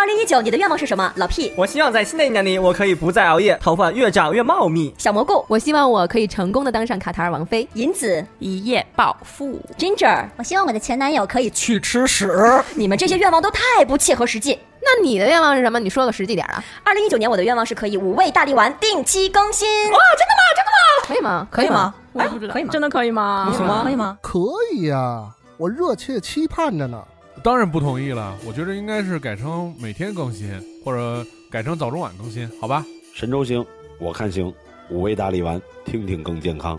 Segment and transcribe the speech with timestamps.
[0.00, 1.12] 二零一九，你的愿望是什么？
[1.16, 4.94] 老屁我希望在新的一年里，我可以不再熬夜，头发越长越茂密。
[4.96, 7.68] 小蘑菇，我希望我可以成功的当上卡塔尔王妃。
[7.74, 9.60] 银子，一夜暴富。
[9.76, 12.32] Ginger，我希望我的前男友可以去吃屎。
[12.74, 14.58] 你们这些愿望都太不切合实际。
[14.80, 15.78] 那你的愿望是什么？
[15.78, 16.64] 你说个实际点啊！
[16.82, 19.68] 二零一九年我的愿望是可以五味大力丸定期更新。
[19.68, 20.42] 哇，真的吗？
[20.56, 21.06] 真的吗？
[21.06, 21.46] 可以吗？
[21.50, 21.94] 可以吗？
[22.14, 22.70] 我也不知道，可以吗？
[22.72, 23.52] 真的可以吗？
[23.54, 23.82] 行吗？
[23.84, 24.18] 可以吗？
[24.22, 24.40] 可
[24.72, 25.28] 以呀，
[25.58, 27.04] 我热切期盼着呢。
[27.42, 30.52] 当然不同意了，我觉得应该是改成每天更新，
[30.84, 32.84] 或者改成早中晚更新，好吧？
[33.14, 33.64] 神州行，
[33.98, 34.52] 我看行，
[34.90, 36.78] 五味大力丸，听听更健康。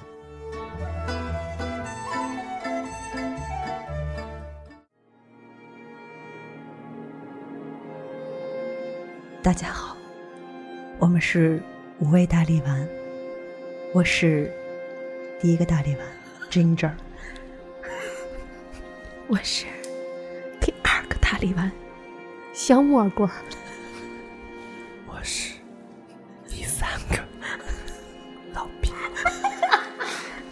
[9.42, 9.98] 大家好，
[11.00, 11.60] 我们是
[12.00, 12.88] 五味大力丸，
[13.94, 14.54] 我是
[15.42, 16.08] 第一个大力丸
[16.52, 16.92] Ginger，
[19.28, 19.81] 我是第
[21.32, 21.72] 大力丸
[22.52, 23.24] 小蘑菇，
[25.08, 25.54] 我是
[26.46, 27.16] 第三个
[28.54, 28.94] 老兵。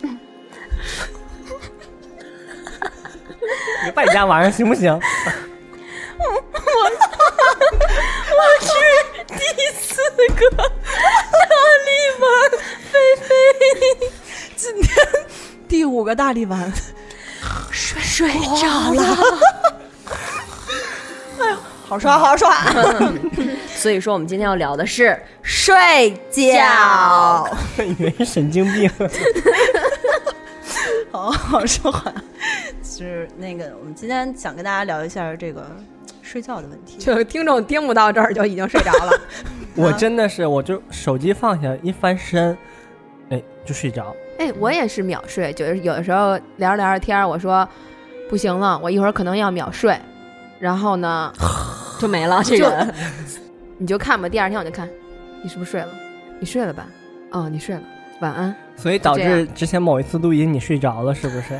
[3.84, 4.94] 你败家玩意儿行不行？
[6.18, 6.26] 我
[8.38, 8.70] 我是
[9.28, 9.36] 第
[9.78, 10.00] 四
[10.34, 10.64] 个大
[11.84, 11.90] 力
[12.22, 12.25] 丸
[12.90, 13.28] 菲菲，
[14.56, 14.96] 今天
[15.68, 16.72] 第五个大力丸
[17.70, 18.31] 睡睡
[18.62, 19.18] 着了。
[21.42, 22.54] 哎呦，好刷好刷！
[23.68, 27.48] 所以说，我们今天要聊的是睡觉。
[27.80, 28.92] 以为是神经病。
[31.12, 32.14] 好好说话。
[32.84, 35.66] 是那个，我们今天想跟大家聊一下这个
[36.22, 36.98] 睡觉的问题。
[36.98, 39.20] 就听众听不到这儿就已经睡着了。
[39.76, 42.58] 我真的是，我就手机放下一翻身，
[43.30, 44.14] 哎，就睡着。
[44.38, 47.68] 哎，我也是秒睡，就是有的时候聊着聊着天，我说
[48.30, 49.98] 不行了，我一会儿可能要秒睡，
[50.60, 51.34] 然后呢
[52.00, 52.44] 就没了。
[52.44, 52.94] 这个
[53.78, 54.88] 你就看吧，第二天我就看
[55.42, 55.90] 你是不是睡了，
[56.40, 56.86] 你睡了吧？
[57.32, 57.82] 哦，你睡了，
[58.20, 58.54] 晚安。
[58.76, 61.59] 所以导致之前某一次录音你睡着了，是不是？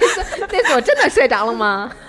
[0.00, 1.90] 那次那次我真的睡着了吗？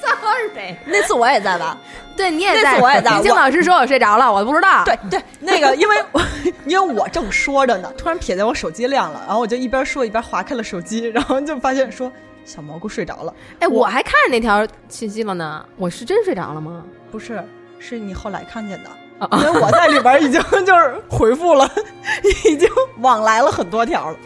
[0.00, 1.76] Sorry，那次我也在吧？
[2.16, 2.62] 对，你也在。
[2.62, 3.16] 那次我也在。
[3.16, 4.84] 李静老师说我睡着了，我不知道。
[4.84, 6.20] 对对，那个因为我
[6.66, 12.12] 因为我正说着呢，突然瞥见我手机亮了，然后我就一边说一边划开了手机，然后就发现说
[12.48, 13.34] 小蘑菇睡着了。
[13.60, 16.82] 哎，我还看着那条信息了呢，我是真睡着了吗？
[17.10, 17.44] 不是，
[17.78, 18.90] 是你后来看见的。
[19.32, 21.68] 因为我在里边已经 就是回复了，
[22.48, 22.66] 已经
[23.00, 24.16] 往来了很多条了。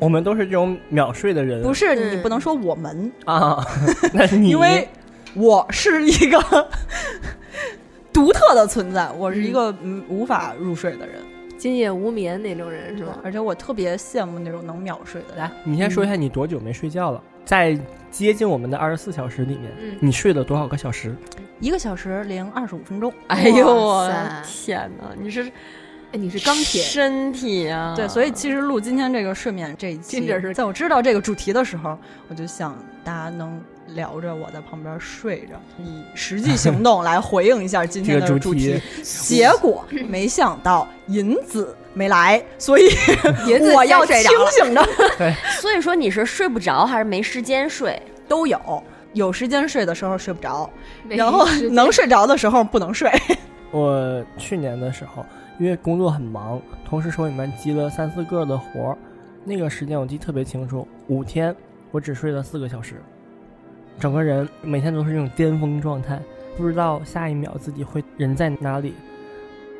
[0.00, 1.62] 我们都是这种秒睡的人。
[1.62, 3.64] 不是，你不能说我们啊，
[4.12, 4.48] 那是你。
[4.48, 4.88] 因为
[5.34, 6.68] 我是一个
[8.12, 11.20] 独特的存在，我是一个嗯无法入睡的人，
[11.58, 13.18] 今夜无眠那种人是吧？
[13.22, 15.36] 而且我特别羡慕那种能秒睡的。
[15.36, 17.22] 来，你先说一下你多久没睡觉了？
[17.44, 17.78] 在
[18.10, 21.14] 接近我们的二十四小时里面，嗯你睡了多少个小时？
[21.60, 23.12] 一个小时零二十五分钟。
[23.28, 24.10] 哎呦我
[24.44, 25.14] 天哪！
[25.18, 25.44] 你是，
[26.12, 27.94] 哎，你是钢铁身体啊！
[27.96, 31.96] 对，所以其实录今天这个睡眠这一期，是在我知道这个主题的时候，
[32.28, 33.60] 我就想大家能
[33.94, 38.80] 聊着，我在旁边睡着，以实际行动来回应一下今天的主题。
[39.02, 42.88] 结果没想到银子没来，所以
[43.74, 44.16] 我要清
[44.50, 44.82] 醒着。
[45.18, 48.00] 对， 所以说你是睡不着还是没时间睡？
[48.28, 48.82] 都有。
[49.14, 50.70] 有时间睡的时候睡不着，
[51.06, 53.10] 然后能睡着的时候不能睡。
[53.70, 55.22] 我去年的时候，
[55.58, 58.96] 因为工作很忙，同时手里面积了三四个的活儿，
[59.44, 61.54] 那个时间我记得特别清楚，五天
[61.90, 63.02] 我只睡了四个小时，
[64.00, 66.18] 整个人每天都是那种巅峰状态，
[66.56, 68.94] 不知道下一秒自己会人在哪里。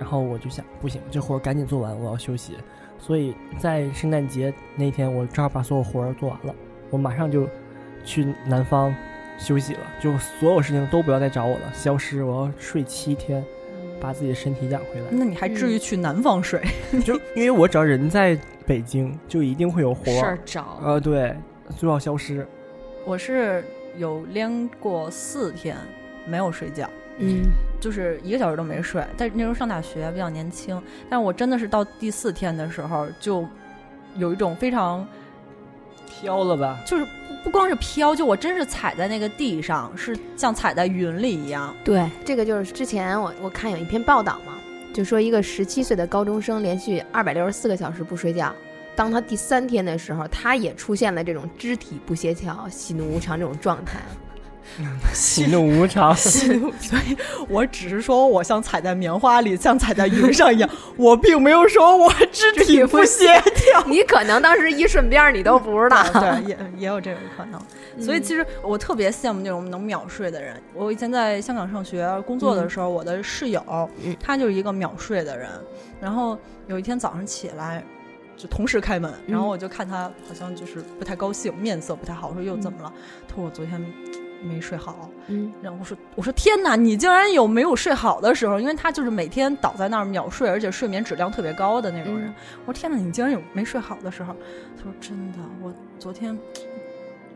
[0.02, 2.56] 然后我就想，不行，这活儿赶紧做完，我要休息。
[2.98, 6.54] 所以在圣诞节那天，我正好把所有活儿做完了，
[6.90, 7.48] 我马上就
[8.04, 8.92] 去南方。
[9.38, 12.22] 休息了，就所有事情都不要再找我了，消失。
[12.22, 13.42] 我要睡七天，
[13.98, 15.06] 把自己的身体养回来。
[15.10, 16.62] 那你还至于去南方睡？
[17.02, 20.78] 就因为我只要人在北京，就一定会有活事儿找。
[20.84, 21.34] 呃，对，
[21.76, 22.46] 就要消失。
[23.04, 23.64] 我是
[23.96, 25.76] 有连过四天
[26.24, 26.88] 没有睡觉，
[27.18, 27.42] 嗯，
[27.82, 29.04] 就是一个小时都没睡。
[29.18, 30.80] 但是那时候上大学比较年轻，
[31.10, 33.46] 但是我真的是到第四天的时候，就
[34.16, 35.06] 有一种非常
[36.06, 37.04] 飘了吧，就是。
[37.44, 41.74] 不光是飘，就我真是踩在那个地上，是像踩在云里一样。
[41.82, 44.52] 对，这个就是之前我我看有一篇报道嘛，
[44.94, 48.54] 就说一个十七岁的高中生连续二百六十四个小时不睡觉，
[48.94, 53.98] 当他第三天的时候，他也出现了这种肢体不协调、喜怒无常这种状态。
[55.12, 56.14] 喜怒无常。
[56.16, 57.16] 喜怒，所以
[57.48, 63.84] 我只是说我像踩在棉花里，像踩在云上一样，我并没有说我肢体不协调。
[63.88, 66.02] 你可能当时一顺边儿你都不知道。
[66.14, 67.60] 对，也也有这种可能。
[68.00, 70.60] 所以其实我特别羡慕那种能秒睡的人。
[70.74, 73.62] 我以前在香港上学工作的时候，我的室友
[74.02, 75.50] 嗯他就是一个秒睡的人。
[76.00, 77.84] 然后有一天早上起来，
[78.36, 82.92] 就同时开门，然后我就看他好像就是不太高兴，面色不太好，我说又怎么了？
[83.28, 83.80] 他说我昨天
[84.42, 85.08] 没睡好。
[85.28, 88.60] 嗯，然后我说我说天哪，你竟然有没有睡好的时候？
[88.60, 92.28] 因为他就是每天倒在那儿秒睡，而且睡眠质量特别高的那种人。
[92.28, 92.34] 嗯
[92.66, 94.34] 我说天哪，你竟然有没睡好的时候？
[94.76, 96.38] 他说真的，我昨天。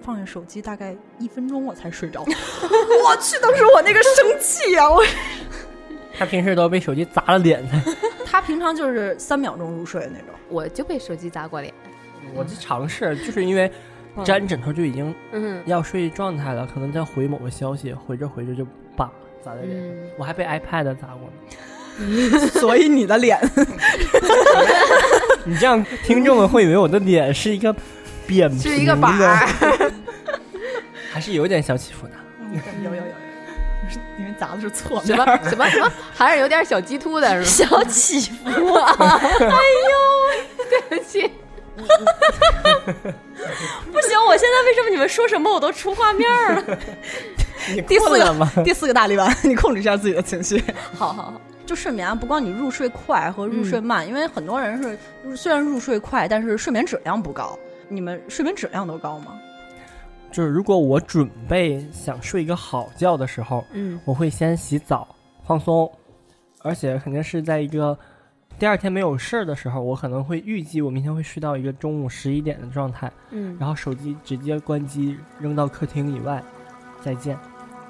[0.03, 3.37] 放下手机大概一分钟我才睡着， 我去！
[3.41, 4.89] 当时我那个生气啊！
[4.89, 5.03] 我
[6.17, 7.83] 他平时都被手机砸了脸才。
[8.25, 11.75] 他平常就是三秒钟入睡那种，我就被手机砸过脸。
[12.37, 13.69] 我就尝试，就是因为
[14.25, 18.67] 沾枕头就已经嗯要睡状态了，可能在回某个消息，回着回着就
[18.97, 19.11] 叭
[19.45, 19.87] 砸在脸上。
[19.89, 21.33] 嗯，我还被 iPad 砸过呢。
[22.61, 23.39] 所以你的脸
[25.45, 27.75] 你这样，听众们会以为我的脸是一个
[28.27, 29.47] 扁平的，是一个板儿。
[31.11, 32.13] 还是有点小起伏的。
[32.53, 33.13] 有有有有，
[34.19, 37.71] 因为砸的是错什么什么什么，还是有点小鸡突的是吧？
[37.71, 38.95] 小起伏啊！
[40.69, 41.31] 对不起，
[43.93, 46.79] 不行，我现在为什么你们说什么我都出画面了？
[47.75, 48.51] 你第四困了吗？
[48.65, 50.63] 第四个大力丸，你控制一下自己的情绪。
[50.95, 54.99] 好好好，就睡眠啊，不光你入睡快和入睡慢，因为很多人是
[55.37, 57.59] 虽然入睡快，但是睡眠质量不高。
[57.89, 59.39] 你们睡眠质量都高吗？
[60.33, 65.09] 就是如果我准备想睡一个好觉的时候，嗯我会先洗澡
[65.47, 65.91] 放松，
[66.63, 67.97] 而且肯定是在一个
[68.59, 76.43] 第二天没有事儿的时候，我可能会预计我明天会睡到一个中午十一点的状态，嗯，然后手机直接关机扔到客厅以外，
[77.03, 77.37] 再见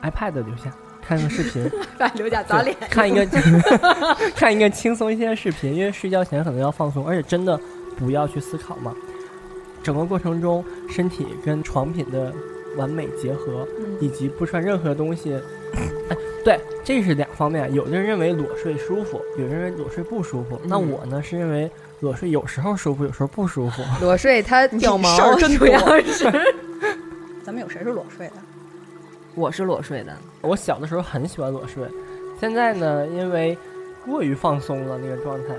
[0.02, 0.72] ，iPad 留下。
[1.08, 2.76] 看个视频， 把刘甲砸脸。
[2.90, 3.24] 看一个
[4.34, 7.56] 看一个轻松一些的视频，因为睡觉前可能要放松，而且真的
[7.96, 8.92] 不要去思考嘛。
[9.84, 12.34] 整个过程中，身体跟床品的
[12.76, 13.66] 完美结合，
[14.00, 15.34] 以及不穿任何东西。
[16.08, 17.72] 哎，对，这是两方面。
[17.74, 20.60] 有的人认为裸睡舒服，有的人认为裸睡不舒服。
[20.64, 21.70] 那嗯我呢是认为
[22.00, 23.82] 裸睡有时候舒服，有时候不舒服。
[24.00, 26.24] 裸 睡它掉毛事儿真主要是
[27.42, 28.34] 咱们有谁是裸睡的？
[29.34, 31.84] 我是裸睡的，我小的时候很喜欢裸睡，
[32.40, 33.56] 现在呢，因为
[34.04, 35.54] 过于放松了那个状态，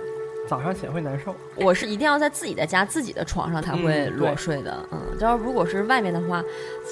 [0.47, 1.35] 早上起来会难受。
[1.55, 4.77] 我是一定要在自己的家、自己的床上才会嗯裸睡的。
[4.91, 6.43] 嗯，就要如果是外面的话，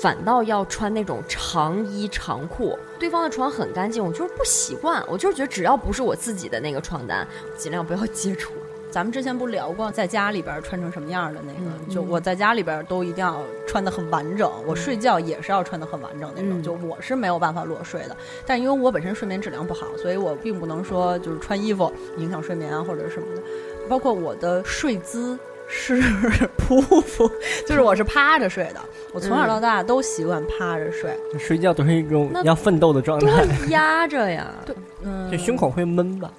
[0.02, 2.78] 反倒要穿那种长衣长裤。
[3.00, 7.26] 对方的床很干净，我就是不习惯，我就是觉得只要不是我自己的那个床单，
[7.58, 8.52] 尽量不要接触。
[8.96, 11.70] 咱们之前不聊过，在家里边穿成什么样的那个？
[11.86, 16.62] 嗯就我在家里边都一定要穿的很完整，我睡觉也是要穿的很完整那种。
[16.62, 18.16] 嗯就我是没有办法裸睡的，
[18.46, 23.42] 但因为我本身睡眠质量不好，所以我并不能说就是穿衣服影响睡眠啊或者什么的。
[23.90, 25.38] 包括我的睡姿
[25.68, 26.02] 是
[26.58, 27.30] 匍匐，
[27.68, 28.80] 就是我是趴着睡的。
[29.12, 31.14] 我从小到大都习惯趴着睡。
[31.34, 36.32] 就睡觉都是一种要奋斗的状多态，压着呀，对，嗯，就胸口会闷吧。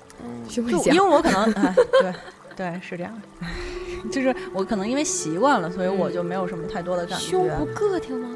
[0.48, 2.12] 就胸小因为我可能哎，对
[2.56, 3.46] 对是这样，的
[4.10, 7.24] 就是我可能因为习惯了，所以我就没有什么太多的感觉。
[7.26, 8.28] 胸不硌挺吗？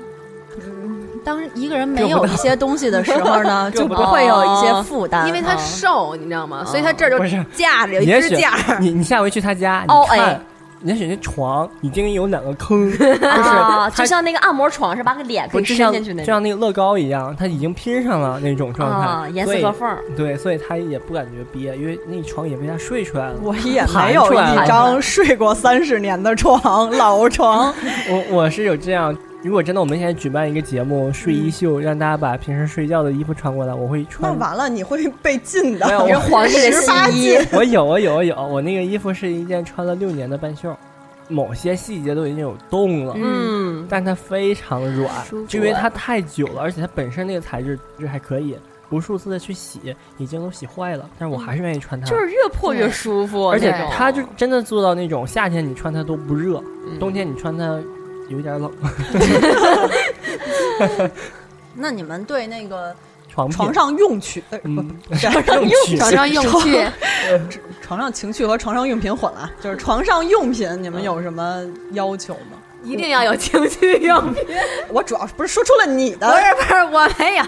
[1.25, 6.65] 当一个人没有一些东西的时候呢， 就不会有一些负担，因为它啊瘦，你知道吗？
[6.67, 8.79] 所以他这儿就架着有一支架。
[8.81, 10.45] 你你下回去他家，哦你看
[10.85, 20.03] 哎，也许那床已经有两个坑， 就啊，是它就像那个按摩床是把个脸可以伸进去那种就像那个乐高一样，它已经拼上了那种状态，啊，严丝合缝儿。
[20.17, 23.37] 对，所以他也不感觉憋，因为那床也被他睡出来了。
[23.43, 27.73] 我也盘没有一张睡过三十年的床，老床。
[28.11, 34.39] 我我是有这样，如果真的我们现在举办一个节目睡衣秀，让大家把平时睡觉的衣服穿过来，我会穿那穿。
[34.39, 35.87] 完了，你会被禁的。
[35.87, 40.77] 没有你是皇帝的十八新衣，我有，我有，我有，我那个衣服是一件穿了六年的半袖，
[41.29, 45.11] 某些细节都已经有洞了，嗯，但它非常软，
[45.49, 48.55] 就因为它太久了，而且它本身那个材质就还可以，
[48.91, 52.07] 无数次的去洗，已经都洗坏了，但是我还是愿意穿它。
[52.07, 56.99] 就是越破越舒服，而且它就真的做到那种夏天你穿它都不热，嗯。
[56.99, 57.81] 冬天你穿它
[58.31, 58.73] 有一点冷。
[61.75, 62.95] 那你们对那个
[63.29, 66.87] 床床上用具，呃，不嗯，不是用具床上用具，
[67.83, 72.59] 床上情趣和床上用品混了，就是床上用品，你们有什么要求吗？
[72.83, 74.43] 一定要有情趣用品。
[74.89, 77.45] 我主要是不是说出了你的不是不是，我没有。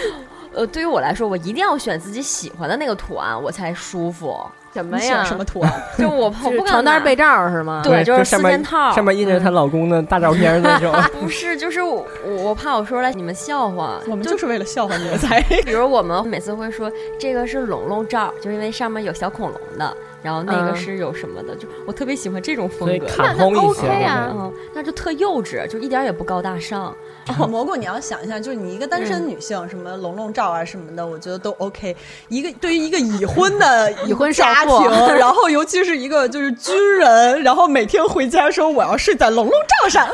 [0.54, 4.38] 呃，对于我来说，我一定要选自己喜欢的那个图案，我才舒服。
[4.72, 5.24] 什么呀？
[5.24, 5.72] 什么图案？
[5.98, 7.82] 就我 我不床单被罩是吗？
[7.84, 10.92] 对，就是四件套，上面印着她老公的大照片那种。
[11.20, 15.40] 不是，就是我我怕我说出来你们笑话，我们就是为了笑话你们才。
[15.64, 22.86] 比如我们每次会说这个是龙龙罩，就因为上面有小恐龙的，然后那个嗯是有什么的，就我特别喜欢这种风格。
[22.86, 24.30] 所以卡那那通一 OK 些啊。
[24.32, 26.94] 嗯，那就特幼稚，就一点也不高大上。
[27.38, 31.96] 哦， 蘑菇，你要想一下，就是你一个单身女性，什么龙龙照啊什么的，我觉得都 OK。
[32.28, 40.08] 一个对于一个已婚的 已婚少家庭，然后尤其是一个就是军人，然后每天回家说我要睡在龙龙罩上，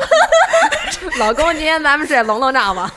[1.19, 2.91] 老公，今天咱们睡龙龙罩吧。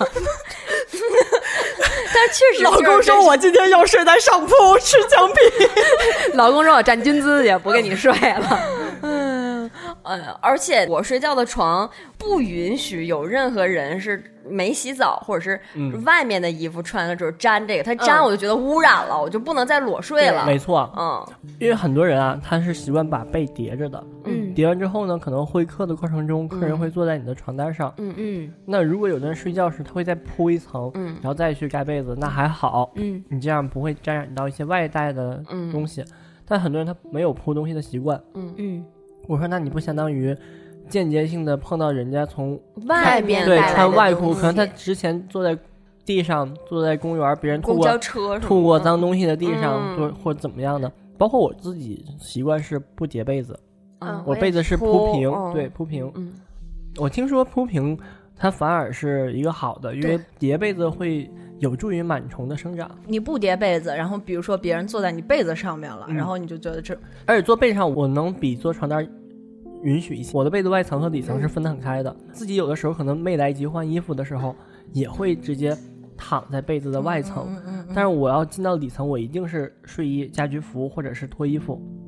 [2.23, 6.35] 但 是确实，老公说我今天要睡在上铺吃姜 饼。
[6.35, 8.61] 老公说我站军姿也，不跟你睡了。
[9.03, 9.71] 嗯，
[10.03, 20.45] 呃，而且我睡觉的床不允许有任何人是没洗澡，或者是嗯外面的衣服穿了之后沾这个，他沾嗯我就觉得污染了，我就不能再裸睡了。
[20.47, 21.27] 没错，嗯
[21.59, 24.03] 因为很多人啊，他是习惯把被叠着的。
[24.25, 27.93] 嗯叠完之后呢，可能会客的过程中，客人会坐在你的床单上。
[27.97, 36.05] 嗯嗯那如果有的人睡觉时，他会再铺一层，嗯然后再去盖被子，那还好，嗯你这样不会沾染到一些外带的嗯东西。
[36.45, 38.21] 但很多人他没有铺东西的习惯。
[38.35, 38.85] 嗯，嗯，
[39.27, 40.37] 我说，那你不相当于
[40.89, 45.57] 间接性的碰到人家从外面对穿外裤，可能他之前坐在
[46.05, 50.91] 地上，坐在公园，别人吐公交过吐过脏东西的地上，嗯或或怎么样的。
[51.17, 53.57] 包括我自己习惯是不叠被子，
[54.07, 56.11] 嗯我被子是铺铺平，嗯对，铺平。
[56.15, 56.33] 嗯
[56.99, 57.99] 我听说铺平
[58.37, 62.91] 它反而是一个好的，因为叠被子会有助于螨虫的生长。
[63.07, 66.95] 你不叠被子，然后比如说别人坐在你被子上面了，嗯然后你就觉得这
[67.25, 69.09] 而且坐被上，我能比坐床单
[69.83, 70.37] 允许一些。
[70.37, 74.55] 我的被子外层和里层是分得很开的，自己有的时候可能没来及换衣服的时候，
[74.93, 75.75] 也会直接
[76.17, 77.47] 躺在被子的外层。
[77.49, 82.02] 嗯嗯但是我要进到里层，我一定是睡衣、家居服或者是脱衣服嗯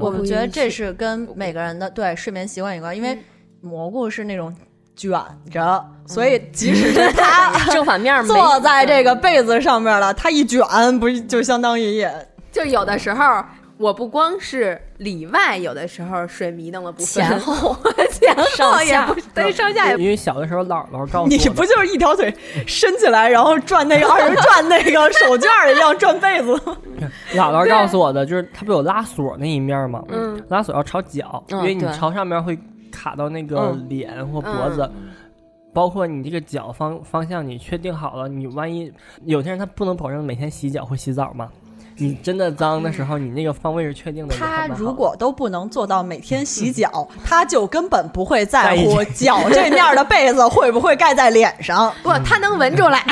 [0.00, 3.18] 我子们觉得这是跟每个人的对睡眠习惯有关，因为
[3.60, 4.54] 蘑菇是那种
[4.96, 5.10] 卷
[5.50, 10.60] 着，所以即使是 他正反面没坐在这个被子上面了，他一卷，
[10.98, 13.44] 不是就相当于也就有的时候。
[13.80, 17.74] 我不光是里外，有的时候水迷瞪了不分前后
[18.12, 22.30] 前后也上下不对，上下也不因为小的时候姥姥告诉我你，不就是一条腿
[22.66, 26.54] 伸起来，然后转那个二人转那个手绢一样转被子？
[27.32, 30.04] 姥姥告诉我的，就是它不有拉锁那一面吗？
[30.10, 32.58] 嗯，拉锁要朝脚，嗯因为你朝上面会
[32.92, 34.88] 卡到那个嗯脸或脖子。
[35.72, 38.92] 包括你这个脚方方向，你确定好了，你万一
[39.24, 41.48] 有些人他不能保证每天洗脚或洗澡嘛，
[42.00, 44.34] 你真的脏的时候，你那个方位是确定的。
[44.34, 51.92] 他如果都不能做到每天洗脚， 他就根本不会在乎在脚这面的被子会不会盖在脸上。
[52.02, 53.04] 不，他能闻出来。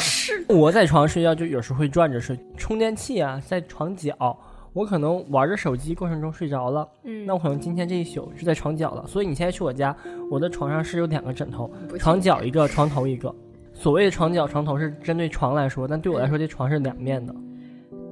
[0.00, 4.14] 是 我在床上睡觉就有时候会转着睡，充电器啊在床角，
[4.72, 9.04] 我可能玩着手机过程中睡着了，嗯那我可能今天这一宿是在床角了。
[9.06, 9.94] 所以你现在去我家，
[10.30, 13.34] 我的床上是有两个枕头，床角一个，床头一个。
[13.72, 17.34] 所谓的床角、床头是针对床来说，但对我来说，这床是两面的。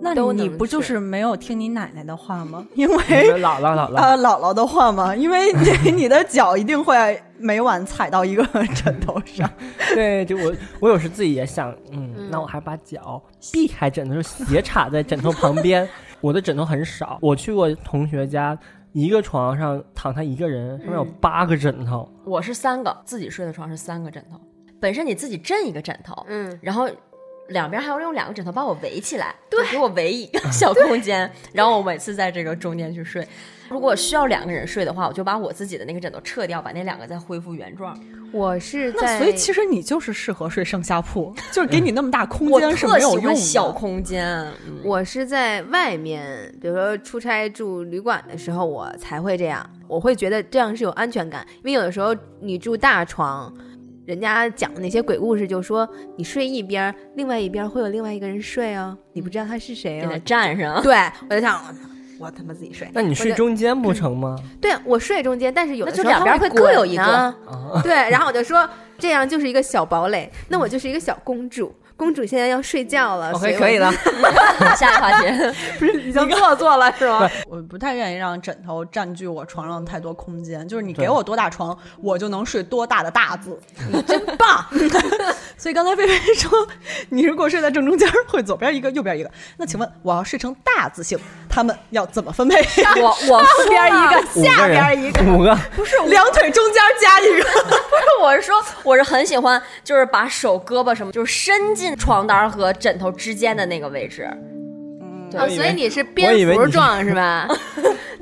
[0.01, 2.67] 那你不就是没有听你奶奶的话吗？
[2.75, 5.15] 因为们姥姥姥姥， 呃姥姥的话吗？
[5.15, 9.49] 因为你 你的脚一定会每晚踩到一个枕头上。
[9.95, 15.89] 对，就我我有时自己也想，嗯，嗯那我还把脚避开枕头，就斜插在枕头旁边。
[16.21, 18.59] 我的枕头很少，我去过同学家，
[18.93, 22.09] 一个床上躺他一个人，上面有嗯八个枕头。
[22.25, 24.37] 我是三个，自己睡的床是三个枕头，
[24.81, 26.89] 本身你自己枕一个枕头，嗯，然后
[27.49, 33.27] 两边还要用两个枕头把我围起来，对，给我围一个小空间，然后我每次在这个中间去睡。
[33.69, 37.99] 如果需要两个人睡的话，我就把我自己的那个枕头撤掉，把那两个再恢复原状。
[38.33, 43.35] 我是那在，所以其实你就是适合睡上下铺，就是给你那么大空间是没有用的。
[43.35, 44.27] 小空间，
[44.67, 49.69] 嗯我是在外面，比如说出差住旅馆的时候，我才会这样。
[49.87, 53.53] 我会觉得这样是有安全感，因为有的时候你住大床，
[54.09, 55.87] 人家讲的那些鬼故事，就说
[56.17, 60.19] 你睡一边，另外一边会有另外一个人睡哦，你不知道他是谁哦给他。
[60.21, 60.83] 站上。
[60.83, 60.97] 对，
[61.29, 61.63] 我就想，
[62.19, 62.89] 我他妈自己睡。
[62.95, 64.35] 那你睡中间不成吗？
[64.63, 67.35] 对我睡中间，但是有的那就时候两边会各有一个
[67.83, 71.71] 对，然后我就说这样就是一个小堡垒，那我就是一个小公主。
[71.99, 73.93] 公主现在要睡觉了 OK，所以我可以了。
[74.79, 75.27] 下一个话题，
[75.81, 77.29] 不是已经做作了是吗？
[77.51, 83.59] 我不太愿意让枕头占据我床上太多空间，就是你给我多大床，我就能睡多大的大字。
[84.07, 84.65] 真棒！
[85.57, 86.69] 所以刚才菲菲说，
[87.09, 89.31] 你如果睡在正中间，会左边一个，右边一个。
[89.57, 92.57] 那请问我要睡成大字形，他们要怎么分配？
[93.03, 97.43] 我我上边一个，下边一个，，五个，不是两腿中间加一个。
[97.43, 104.29] 不是我是说，我是很喜欢，就是把手、胳膊什么，就是伸进床单和枕头之间的那个位置。
[105.31, 107.47] 对啊，所以你是蝙蝠状是吧？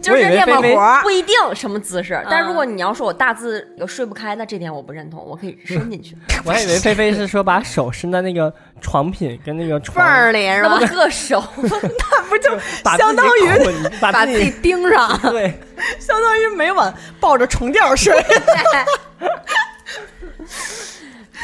[0.02, 2.20] 就是我以为这么菲菲活，不一定什么姿势。
[2.28, 10.80] 但如果你要说我大字有睡不开，那这点我不认同，我可以伸进去，我还以为菲菲是说把手伸在那个床品跟那个缝里是吧？
[10.80, 11.42] 硌手。
[11.56, 12.58] 那不就
[12.98, 15.16] 相当于把自己钉上。
[15.30, 15.58] 对，
[16.00, 18.14] 相当于每晚抱着床垫睡？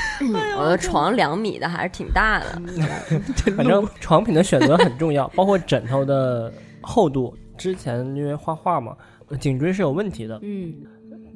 [0.58, 2.62] 我的床两米的还是挺大的，
[3.56, 7.36] 反正床品的选择很重要，包括枕头的厚度。
[7.58, 8.96] 之前因为画画嘛，
[9.38, 10.74] 颈椎是有问题的，嗯，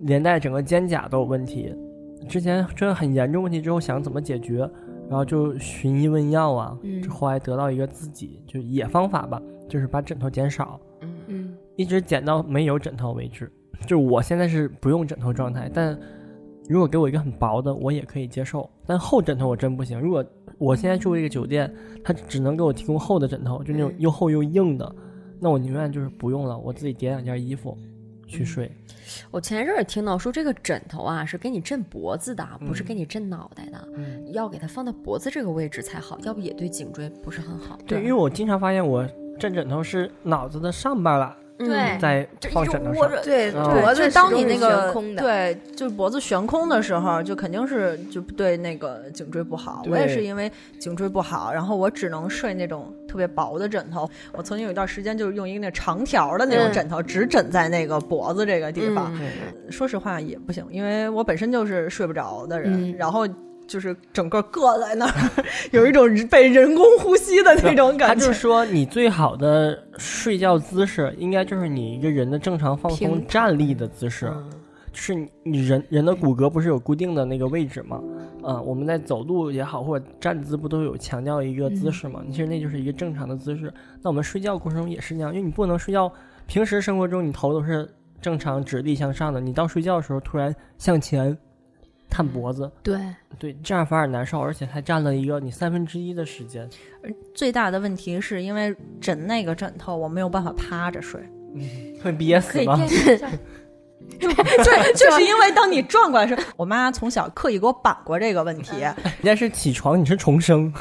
[0.02, 1.74] 连带整个肩胛都有问题。
[2.28, 4.68] 之前真的很严重问题之后想怎么解决，
[5.08, 6.76] 然后就寻医问药啊，
[7.08, 10.80] 后来得到一个自己就野方法吧，就是把枕头减少，
[11.28, 13.52] 嗯一直减到没有枕头为止。
[13.82, 15.96] 就是我现在是不用枕头状态，但
[16.68, 18.68] 如果给我一个很薄的，我也可以接受。
[18.86, 20.00] 但厚枕头我真不行。
[20.00, 20.24] 如果
[20.58, 24.94] 我现在住一个酒店，它只能给我提供厚的枕头，就那种又厚又硬的，
[25.38, 27.76] 那我宁愿就是不用了，我自己叠两件衣服
[28.26, 28.70] 去睡。
[29.30, 37.78] 我前一阵儿听到说这个枕头啊是给你震脖子的，不是嗯给你震脑袋的，嗯要给它放到脖子这个位置才好，要不也对颈椎不是很好。
[37.86, 39.06] 对，因为我经常发现我
[39.38, 42.96] 枕枕头是脑子的上半拉嗯对在这放枕头上。
[42.96, 49.82] 窝着对，哦脖子当你那个悬空的，对，就是脖子悬空的时候，就肯定是就对那个颈椎不好。
[49.86, 54.08] 我也是因为颈椎不好，然后我只能睡那种特别薄的枕头。
[54.32, 59.12] 我曾经有一段时间就是用一个那长条的那种嗯枕头，只枕在那个脖子这个地方。
[59.70, 63.26] 说实话也不行，因为我本身就是睡不着的人，嗯然后。
[63.66, 65.30] 就是整个硌在那儿，
[65.72, 68.14] 有一种被人工呼吸的那种感觉。
[68.14, 74.32] 他就是说，你最好的睡觉姿势应该就是你一个人的正常放松站立的姿势。
[74.92, 78.00] 就是你你人人的骨骼不是有固定的那个位置吗？
[78.42, 82.22] 啊、我们在走路也好，或者站姿不都有强调一个姿势吗？
[82.30, 83.70] 其实那就是一个正常的姿势。
[84.00, 86.10] 那我们睡觉过程中也是那样，因为你不能睡觉，
[86.46, 87.86] 平时生活中你头都是
[88.22, 91.36] 正常直立向上的，你到睡觉的时候突然向前
[92.08, 92.98] 探脖子，对，
[93.38, 96.68] 对，这样反而难受，而且还占了一个你三分之一的时间。
[97.34, 101.20] 最大的问题是因为枕那个枕头，我没有办法趴着睡。
[102.02, 102.78] 会憋死吗？
[104.18, 110.72] 对，就是因为当你转过来时，我妈从小刻意给我绑过这个问题，人家是起床，你是重生。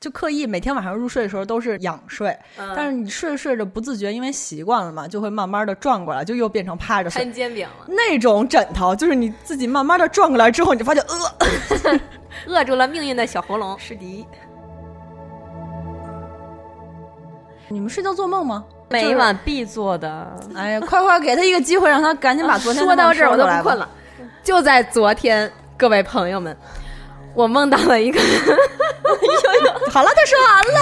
[0.00, 7.24] 就刻意每天晚上入睡的时候都是仰睡，但是你睡着睡着不自觉，因为习惯了嘛，就会慢慢的转过来，就又变成趴着睡。
[7.24, 12.00] 摊煎饼了，那种枕头，就是你自己慢慢的转过来之后，你就发现，呃，
[12.46, 13.76] 扼住了命运的小喉咙。
[13.76, 14.26] 是的。
[17.68, 18.64] 你们睡觉做梦吗？
[18.90, 20.40] 每晚必做的。
[20.54, 23.88] 哎呀，快快给他一个机会，让他赶紧把昨天说到这儿我都不困了。
[24.44, 26.56] 就在昨天，各位朋友们，
[27.38, 28.18] 我梦到了一个，
[29.92, 30.80] 好了，他说完了。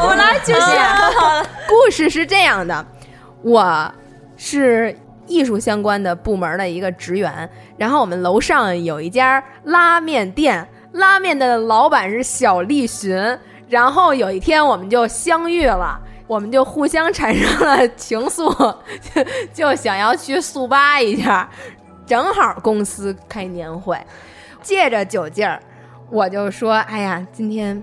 [0.00, 0.58] 我我来继续。
[1.70, 2.84] 故事是这样的，
[3.42, 3.94] 我
[4.36, 4.92] 是
[5.28, 15.96] 艺术相关的部门的一个职员，然后我们楼上有一家拉面店，拉面的老板是小栗旬，然后有一天我们就相遇了。
[16.26, 18.50] 我们就互相产生了情愫，
[19.14, 21.48] 就就想要去速八一下，
[22.04, 23.96] 正好公司开年会，
[24.62, 25.60] 借着酒劲儿，
[26.10, 27.82] 我就说：“哎呀，今天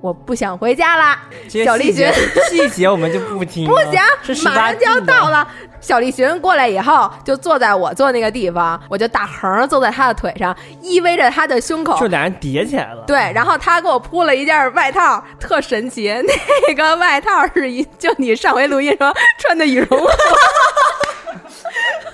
[0.00, 3.76] 我不想回家啦。”小栗细节旬 细节我们就不听，不
[4.34, 5.46] 行，马上就要到了。
[5.80, 12.06] 小栗旬过来以后，就坐在我坐那个地方，我就大横坐在他的腿上，依偎着他的胸口就。
[12.06, 13.02] 俩人叠起来了。
[13.04, 16.14] 对，然后他给我铺了一件外套，特神奇。
[16.68, 20.06] 那个外套是一，就你上回录音说穿的羽绒服，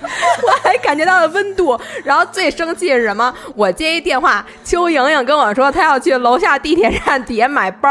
[0.01, 1.79] 我 还感觉到了温度。
[2.03, 3.33] 然后最生气是什么？
[3.55, 7.89] 我接一电话，邱莹莹跟我说她要去楼下地铁站底下买包，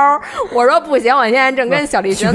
[0.52, 2.30] 我说不行，我现在正跟小栗旬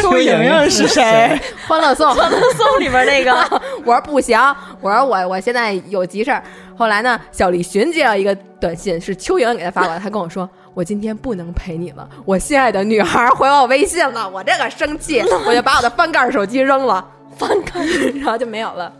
[0.00, 1.40] 邱莹莹是谁？
[1.66, 3.32] 欢乐颂，欢乐颂里边那个，
[3.84, 4.38] 我说不行，
[4.80, 6.42] 我说我我现在有急事儿。
[6.78, 10.48] 后来呢，小丽寻接到一个短信，是邱莹莹给她发过来，她跟我说。
[10.74, 17.02] 我今天不能陪你了，我心爱的女孩回我微信了，我这个生气，我就把我的翻盖手机扔了，
[17.38, 17.80] 翻盖，
[18.16, 18.92] 然后就没有了，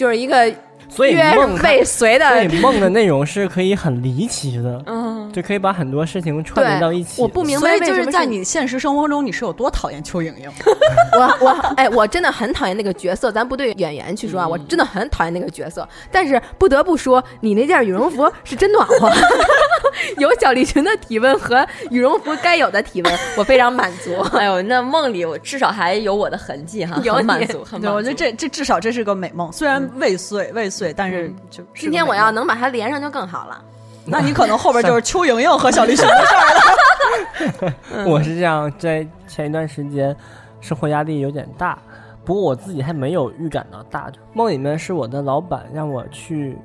[0.00, 0.50] 就是一个
[0.90, 7.22] 所以约梦尾随的所以梦的内容是可以很离奇的，嗯，就可以把很多事情串联到一起。
[7.22, 10.50] 我不明所以就是在你现实生活中，你是有多讨厌邱莹莹？
[11.12, 15.88] 我我哎，我真的很讨厌那个角色，咱不对演员去说啊，我真的很讨厌那个角色。
[16.10, 19.10] 但是不得不说，你那件羽绒服是真暖和，
[20.18, 24.14] 有小丽群的体温和羽绒服该有的体温，我非常满足。
[24.36, 27.94] 哎呦，那梦里我至少还有我的痕迹哈，很满足，很满对，足。
[27.94, 33.62] 我觉得这这至少这是个美梦，虽然未遂未遂，但是就今天我要，能把它连上就更好了。
[34.06, 36.44] 那你可能后边就是邱莹莹和小栗旬的事儿
[37.98, 38.06] 了。
[38.10, 40.16] 我是这样，在前一段时间，
[40.60, 41.78] 生活压力有点大，
[42.24, 44.10] 不过我自己还没有预感到大。
[44.32, 46.56] 梦里面是我的老板让我去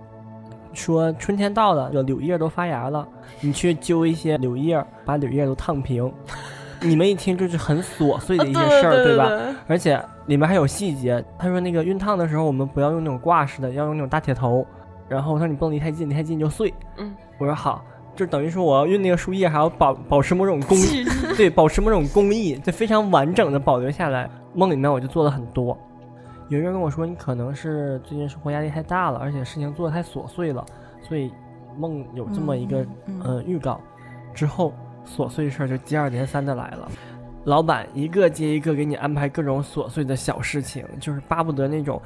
[0.73, 3.06] 说，春天到了，有柳叶都发芽了，
[3.41, 6.12] 你去揪一些柳叶，把柳叶都烫平。
[6.82, 9.30] 你们一听就是很琐碎的一些事儿，对吧？
[9.67, 11.24] 而且里面还有细节。
[11.38, 14.66] 他说那个熨烫的时候，我们不要用那种挂式的，要用那种大铁头。
[15.08, 16.74] 然后我说你不能离太近，离太近就碎。
[16.98, 17.84] 嗯，我说好。
[18.16, 21.04] 就等于说，我要熨那个树叶，还要保保持某种工艺，
[21.36, 24.30] 对，保持某种工艺，就非常完整的保留下来。
[24.54, 25.78] 梦里面我就做了很多。
[26.48, 30.66] 有人跟我说，你可能是最近生活压力太大了，而且事情做的太琐碎了，
[31.02, 31.30] 所以
[31.78, 32.86] 梦有这么一个
[33.22, 33.82] 呃预告。
[34.34, 34.74] 之后
[35.06, 36.90] 琐碎事儿就接二连三的来了，
[37.45, 42.01] 老板一个接一个给你安排各种琐碎的小事情，就是巴不得那种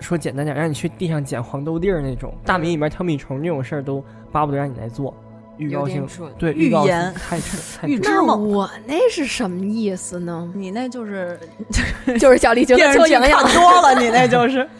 [0.00, 5.14] 说简单点，让你去地上捡黄豆粒儿那种，大米里面挑米虫那种事儿都巴不得让你来做。
[5.58, 8.50] 预告性对预言太蠢 太预知梦。
[8.50, 10.50] 我那是什么意思呢？
[10.54, 11.38] 你那就是
[12.18, 14.66] 就是小丽就电视剧看多了，你那就是。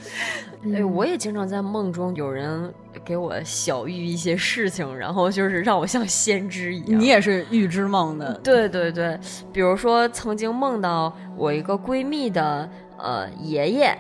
[0.65, 2.73] 哎，我也经常在梦中有人
[3.05, 7.01] 给我小预一些事情，然后就是让我像先知一样。
[7.01, 8.33] 你也是预知梦的？
[8.45, 9.19] 对对对，
[9.53, 13.99] 比如说曾经梦到我一个闺蜜的呃爷爷，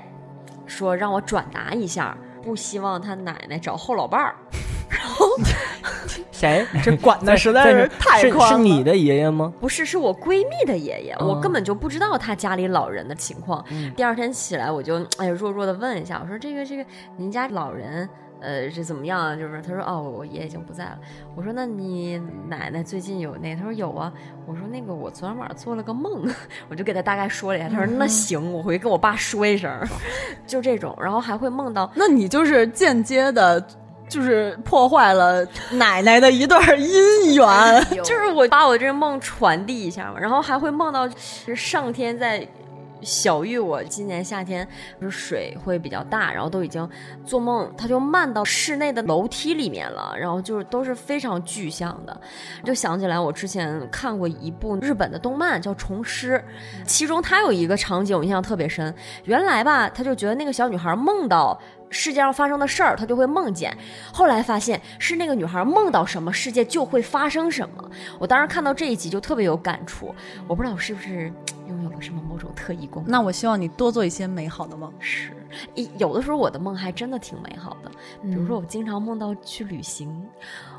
[0.66, 4.36] 说让我转达一下，不希望他奶奶找后老伴儿。
[4.88, 5.26] 然后
[6.42, 6.66] 谁？
[6.82, 8.56] 这管的实在是太宽了。
[8.56, 9.52] 是你的爷爷吗？
[9.60, 11.16] 不是，是我闺蜜的爷爷。
[11.20, 13.64] 我根本就不知道他家里老人的情况。
[13.96, 16.84] 第二天起来，我就哎弱弱的问一下，我说这个这个，
[17.16, 18.08] 您家老人
[18.40, 19.38] 呃是怎么样？
[19.38, 20.98] 就是他说哦，我爷爷已经不在了。
[21.36, 23.54] 我说那你奶奶最近有那？
[23.54, 24.12] 他说有啊。
[24.44, 26.28] 我说那个我昨天晚上做了个梦，
[26.68, 27.68] 我就给他大概说了一下。
[27.68, 29.70] 他说那行，我回去跟我爸说一声。
[30.44, 33.64] 就这种，然后还会梦到，那你就是间接的。
[34.12, 42.46] 就是破坏了奶奶的一段姻缘， 就是我把我这个梦传递一下嘛，然后还会梦到是上天在
[43.00, 44.68] 小玉我今年夏天
[45.00, 46.86] 就是水会比较大，然后都已经
[47.24, 52.20] 做梦，他就漫到室内的楼梯里面了，然后就是都是非常具象的，
[52.62, 56.44] 就想起来我之前看过一部日本的动漫叫《虫师》，
[56.86, 58.94] 其中他有一个场景我印象特别深，
[59.24, 61.58] 原来吧他就觉得那个小女孩梦到。
[61.92, 63.76] 世界上发生的事儿，他就会梦见。
[64.12, 67.90] 后来发现是那个女孩梦到什么，世界就会发生什么。
[68.18, 70.14] 我当时看到这一集就特别有感触。
[70.48, 71.32] 我不知道我是不是
[71.68, 73.12] 拥有了什么某种特异功能。
[73.12, 74.92] 那我希望你多做一些美好的梦。
[74.98, 75.32] 是，
[75.98, 77.90] 有的时候我的梦还真的挺美好的。
[78.22, 80.26] 比如说，我经常梦到去旅行。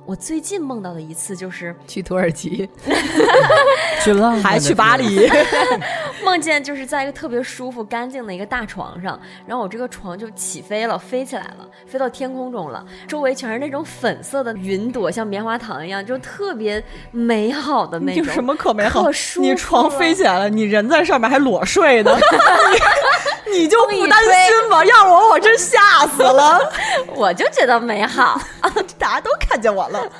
[0.05, 2.69] 我最近梦到的一次就是去土耳其，
[4.03, 5.29] 去浪，还去巴黎，
[6.25, 18.25] 梦见就是在一个特别舒服、干净的一个大床上，然后我这个床就起飞了，飞起来了，飞到天空中了，周围全是那种粉色的云朵，像棉花糖一样，就特别美好的那种。
[18.25, 19.09] 什么可美好？
[19.39, 22.11] 你床飞起来了，你人在上面还裸睡呢，
[23.53, 24.83] 你你就不担心吗？
[24.85, 26.59] 要我我真吓死了，
[27.15, 28.39] 我就觉得美好，
[28.97, 30.11] 大家都看见我了。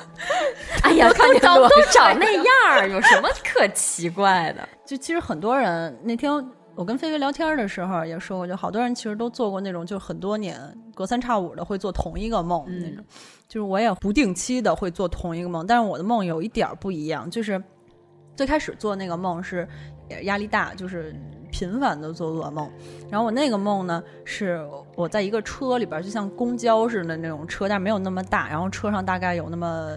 [0.82, 4.68] 哎呀，都长都长那样儿，有什么可奇怪的？
[4.84, 6.32] 就其实很多人那天
[6.74, 10.58] 我跟菲菲聊天的时候也说过，就好多人其实都做过那种，就很多年
[10.94, 13.04] 隔三差五的会做同一个梦那种。
[13.46, 17.62] 就是我也不定期的会做同一个梦，但是我的梦有一点不一样，就是
[18.34, 19.68] 最开始做那个梦是
[20.22, 21.14] 压力大，就是
[21.50, 22.70] 频繁的做噩梦。
[23.10, 29.90] 然后我那个梦呢，是我在一个车里边，就像公交似的那种车，但没有那么大，然后车上大概有那么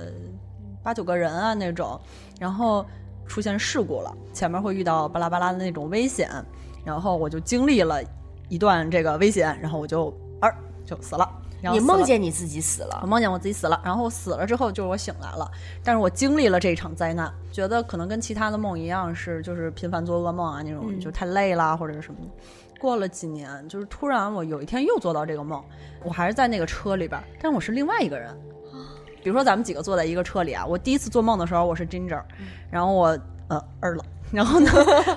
[0.83, 1.99] 八九个人啊那种，
[2.39, 2.85] 然后
[3.27, 6.29] 出现事故了，前面会遇到巴拉巴拉的那种危险，
[6.83, 8.01] 然后我就经历了
[8.49, 11.29] 一段这个危险，然后我就儿就死了。
[11.67, 15.49] 然后你梦见你自己死了我，梦见我自己死了，然后死了之后就是我醒来了，
[15.83, 22.27] 但是我经历了这一场灾难，觉得可能跟其他的梦一样是就是频繁做噩梦啊那种，嗯就太累啦或者是什么的。
[22.79, 25.63] 过了几年，就是突然我有一天又做到这个梦，
[26.03, 28.35] 我还是在那个车里边，但是我是另外一个人。
[29.23, 32.21] 比如说咱们几个坐在一个车里啊，我第一次做梦的时候我是 Ginger，
[32.71, 34.03] 然后我呃儿了。
[34.29, 34.69] 然后呢，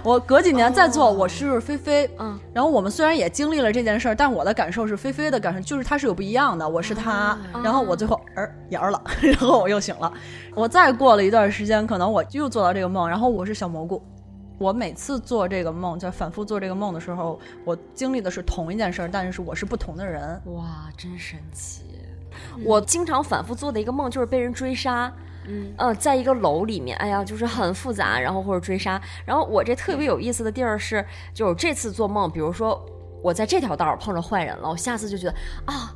[0.05, 10.13] 我隔几年再做，我是菲菲，嗯，然后我们虽然也经历了这件事儿，但我的感受是菲菲的感受，就是她是有不一样的，我是她，然后我最后儿也儿了， 然后我又醒了，
[10.55, 14.01] 我再过了一段时间，可能我又做到这个梦，然后我是小蘑菇。
[14.59, 20.41] 我每次做这个梦，就反复做这个梦的时候，我经历的是同一件事儿，但是我是不同的人。
[20.55, 21.83] 哇，真神奇！
[22.65, 25.13] 我经常反复做的一个梦就是被人追杀。
[25.47, 29.01] 嗯，呃，在一个楼里面，哎呀，就是很复杂，然后或者追杀。
[29.25, 32.81] 然后我这特别有意思的地儿是，就是这次做梦，比如说
[33.23, 35.95] 我在这条道碰着坏人了，我下次就觉得啊，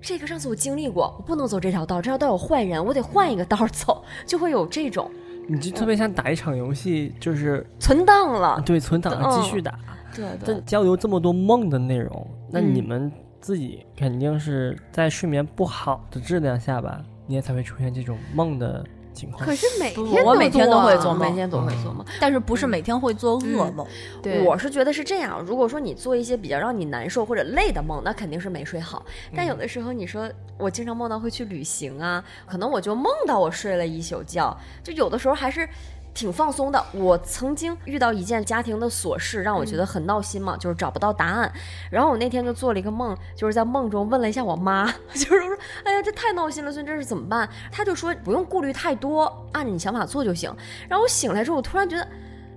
[0.00, 5.10] 这个上次我经历过，我不能走这条道，这条道有坏人，我得换一个道走， 就会有这种。
[5.48, 8.60] 你就特别像打一场游戏，就是存档了。
[8.66, 9.78] 对存档了继续打。
[10.14, 19.54] 对但交流这么多梦的内容，那嗯你们自己肯定是在睡眠不好的质量下吧，你也才会出现这种梦的情况可。
[19.54, 22.04] 是每天我每天都会啊做梦每天都会做梦。
[22.20, 23.86] 但是不是每天会做噩梦？
[24.22, 29.04] 对，我是觉得是这样，如果说你做一些比较让你难受或者累的梦，那肯定是没睡好。
[29.34, 35.68] 但有的时候你说我经常梦到会去旅行啊，可能我就梦到我睡了一宿觉，就有的时候还是。
[36.16, 36.82] 挺放松的。
[36.92, 41.52] 我曾经遇到一件家庭的琐事，让我觉得很闹心嘛，就是找不到答案。
[41.90, 47.46] 然后我那天就做了一个梦，就是在梦中问了一下我妈， 就是说，哎呀，这太闹心了，所以这是怎么办？
[47.70, 50.50] 她就说不用顾虑太多，按着你想法做就行。
[50.88, 52.08] 然后我醒来之后，我突然觉得，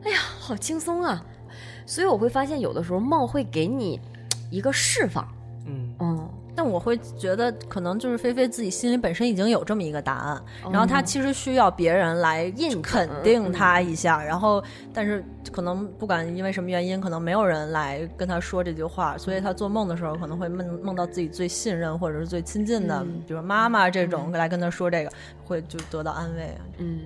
[0.06, 1.22] 哎呀，好轻松啊！
[1.86, 4.00] 所以我会发现，有的时候梦会给你
[4.50, 5.28] 一个释放，
[6.60, 14.62] 但我会觉得，可能就是菲菲自己心里本身已经有这么一个答案，然后她嗯其实需要别人来印肯定她一下，然后
[14.93, 25.12] 但是可能不管因为什么原因，可能没有人来跟她说这句话，所以她做梦的时候可能会梦梦到自己最信任或者是最亲近的，嗯比如妈妈这种来跟她说这个，
[25.45, 26.60] 会就得到安慰啊。
[26.80, 27.00] 嗯，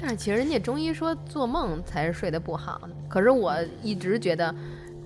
[0.00, 2.80] 但是其实人家中医说做梦才是睡得不好，
[3.10, 4.54] 可是我一直觉得，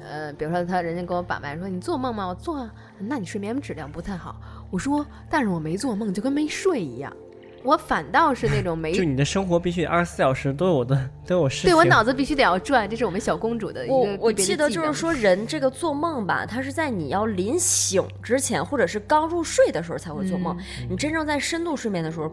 [0.03, 2.27] 呃，比如说他人家跟我把脉说你做梦吗？
[2.27, 4.37] 我做啊，那你睡眠质量不太好。
[4.71, 7.12] 我说，但是我没做梦，就跟没睡一样。
[7.65, 11.71] 我反倒是那种没 就你的生活必须二十四小时都有的都有事情。
[11.71, 20.57] 对我脑子必须得要转，这是我们小公主的一个我我记得就是说，人这个做梦吧，它是在你要临醒之前，或者是刚入睡的时候才会做梦。
[20.91, 22.33] 你真正在深度睡眠的时候。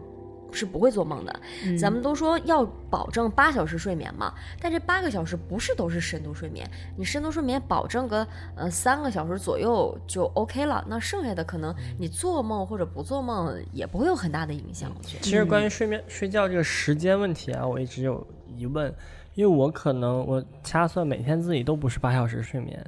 [0.52, 15.22] 是不会做梦的，嗯咱们都说要保证八小时睡眠嘛，但这八个小时不是都是深度睡眠，你深度睡眠保证个呃三个小时左右就 OK 了，那剩下的可能你做梦或者不做梦也不会有很大的影响，我觉得。
[15.22, 18.92] 其实关于睡眠、睡觉这个时间问题啊，我一直有疑问，
[19.34, 22.84] 因为我可能我掐算每天自己都不是八小时睡眠，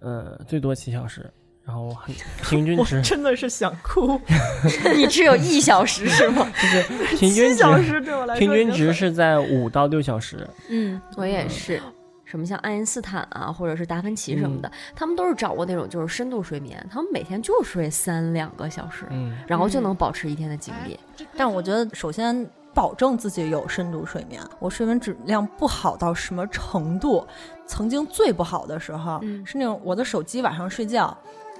[0.00, 1.30] 呃，最多七小时，
[1.64, 4.20] 然后很 平均值真的是想哭，
[4.96, 6.50] 你只有一小时是吗？
[6.60, 10.48] 就是平均小时对我来平均值是在五到六小时。
[10.68, 11.80] 嗯，我也是。
[12.24, 20.98] 什么像爱因斯坦啊，或者是达芬奇什么嗯的，他们都是掌握那种就是深度睡眠，他们每天就睡三两个小时，嗯，然后就能保持一天的精力。
[21.36, 24.40] 但我觉得首先保证自己有深度睡眠。
[24.58, 27.22] 我睡眠质量不好到什么程度？
[27.66, 31.14] 曾经最不好的时候、嗯是那种我的手机晚上睡觉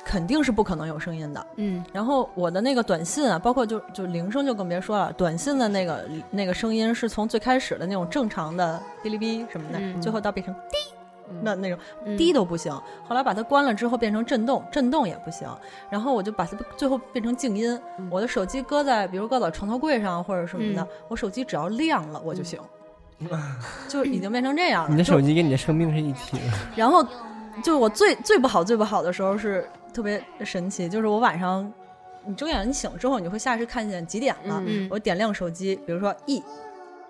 [0.04, 1.46] 肯定是不可能有声音的。
[1.56, 10.76] 嗯然后我的那个短信啊，包括就就铃声就更别说了，短信的那个那个声音是从最开始的那种正常的哔哩哔什么的，嗯最后到变成滴。
[11.40, 12.70] 那那种嗯滴都不行，
[13.08, 15.48] 后来把它关了之后变成震动，震动也不行，
[15.88, 17.80] 然后我就把它最后变成静音。
[17.98, 22.60] 嗯我的手机搁在比如搁到床头柜上或者什么的，嗯我手机只要亮了我就行，
[23.88, 24.90] 就已经变成这样了。
[24.90, 26.42] 你的手机跟你的生命是一体的。
[26.76, 27.02] 然后，
[27.62, 31.70] 就我最最不好最不好的时候是特别神奇，就是我晚上
[32.24, 34.88] 你睁眼你醒之后，你会下意识看见几点了，嗯。
[34.90, 36.42] 我点亮手机，比如说一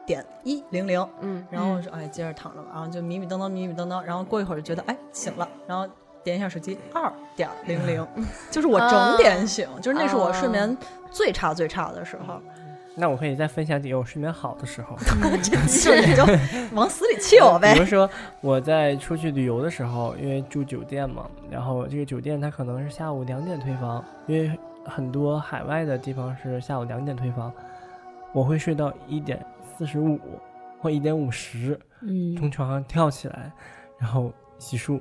[0.05, 5.87] 点一零零，嗯，然后我说哎接着躺着吧，然后就迷迷瞪瞪迷迷瞪瞪，然后过一会儿就觉得哎醒了，然后
[6.25, 8.07] 点一下手机二点零零，
[8.51, 10.77] 就是我整点醒，就是那是我睡眠
[11.11, 12.41] 最差最差的时候，
[12.95, 14.97] 那我可以再分享几个我睡眠好的时候。
[15.43, 16.25] 就你就
[16.77, 17.87] 往死里气我呗比如。
[17.87, 18.09] 说
[18.41, 27.53] 我在出去旅游的时候，因为住酒店嘛，然后这个酒店它可能是下午两点退房，因为很多海外的地方是下午两点退房，
[28.33, 29.45] 我会睡到一点
[29.77, 30.19] 四十五
[30.81, 33.51] 或一点五十，嗯从床上跳起来，
[33.99, 35.01] 然后洗漱，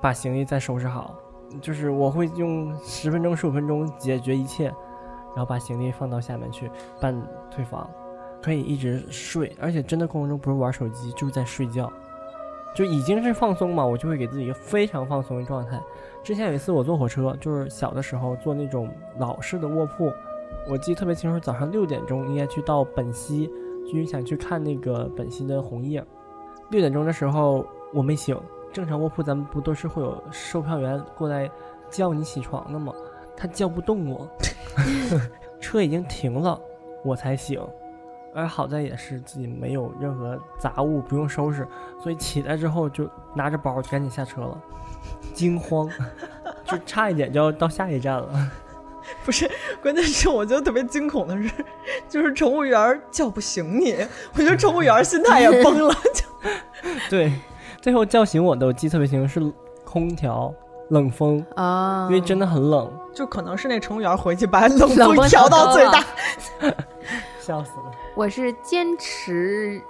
[0.00, 1.14] 把行李再收拾好，
[1.60, 4.72] 就是我会用十分钟十五分钟解决一切，
[5.34, 7.14] 然后把行李放到下面去办
[7.50, 7.88] 退房，
[8.42, 11.92] 可以一直睡，而且真的过程中不是玩手机，就是在睡觉，
[12.74, 15.80] 就已经是放松嘛，我就会给自己一个非常放松的状态。
[16.22, 20.12] 之前有一次我坐火车，就是小的时候坐那种老式的卧铺，
[20.68, 23.50] 我记得特别清楚，早上六点钟应该去到本溪，
[23.86, 26.04] 就是想去看那个本溪的红叶。
[26.70, 28.38] 六点钟的时候我没醒，
[28.72, 31.50] 正常卧铺咱们不都是会有售票员过来
[31.90, 32.92] 叫你起床的吗？
[33.36, 34.28] 他叫不动我，
[35.60, 36.60] 车已经停了，
[37.04, 37.60] 我才醒。
[38.34, 41.68] 而好在也是自己没有任何杂物，不用收拾，
[42.02, 44.58] 所以起来之后就拿着包赶紧下车了，
[45.34, 45.86] 惊慌，
[46.64, 48.50] 就差一点就要到下一站了。
[49.22, 49.50] 不是，
[49.82, 51.50] 关键是我觉得特别惊恐的是，
[52.08, 53.96] 就是乘务员叫不醒你，
[54.34, 55.92] 我觉得乘务员心态也崩了。
[56.14, 56.24] 就
[57.10, 57.32] 对，
[57.82, 59.52] 最后叫醒我的我记得特别清楚，是
[59.84, 60.54] 空调
[60.88, 62.90] 冷风，啊，因为真的很冷。
[63.14, 66.04] 就可能是那乘务员回去把冷冷风风调到最大。
[67.40, 67.92] 笑死了。
[68.14, 69.80] 我是坚持，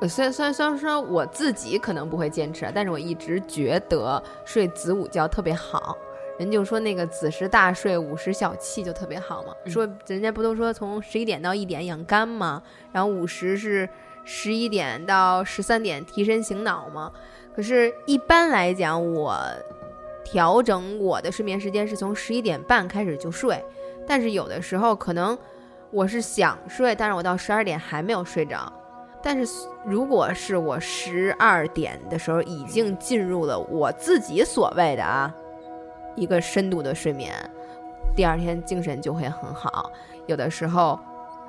[0.00, 5.96] 呃虽然虽然虽然说我自己可能不会坚持啊，但是我一直觉得睡子午觉特别好。
[6.38, 9.54] 人就说那个子时大睡，午时小憩就特别好嘛。
[9.66, 12.62] 说人家不都说从十一点到一点养肝嘛？
[12.92, 13.88] 然后午时是
[14.24, 17.10] 十一点到十三点提神醒脑嘛？
[17.54, 19.34] 可是，一般来讲，我
[20.26, 23.64] 调整我的睡眠时间是从十一点半开始就睡，
[24.08, 25.38] 但是有的时候可能
[25.92, 28.70] 我是想睡，但是我到十二点还没有睡着。
[29.22, 35.32] 但是如果是我十二点的时候已经进入了我自己所谓的啊
[36.16, 37.32] 一个深度的睡眠，
[38.16, 39.92] 第二天精神就会很好。
[40.26, 40.98] 有的时候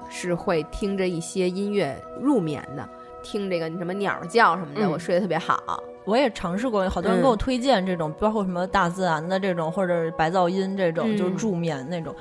[0.07, 2.87] 是会听着一些音乐入眠的，
[3.29, 5.83] 听这个什么鸟叫什么的，嗯我睡得特别好。
[6.05, 12.15] 我也尝试过，好多人给我推荐这种，包括什么大自然的这种，或者白噪音这种，嗯就是助眠那种。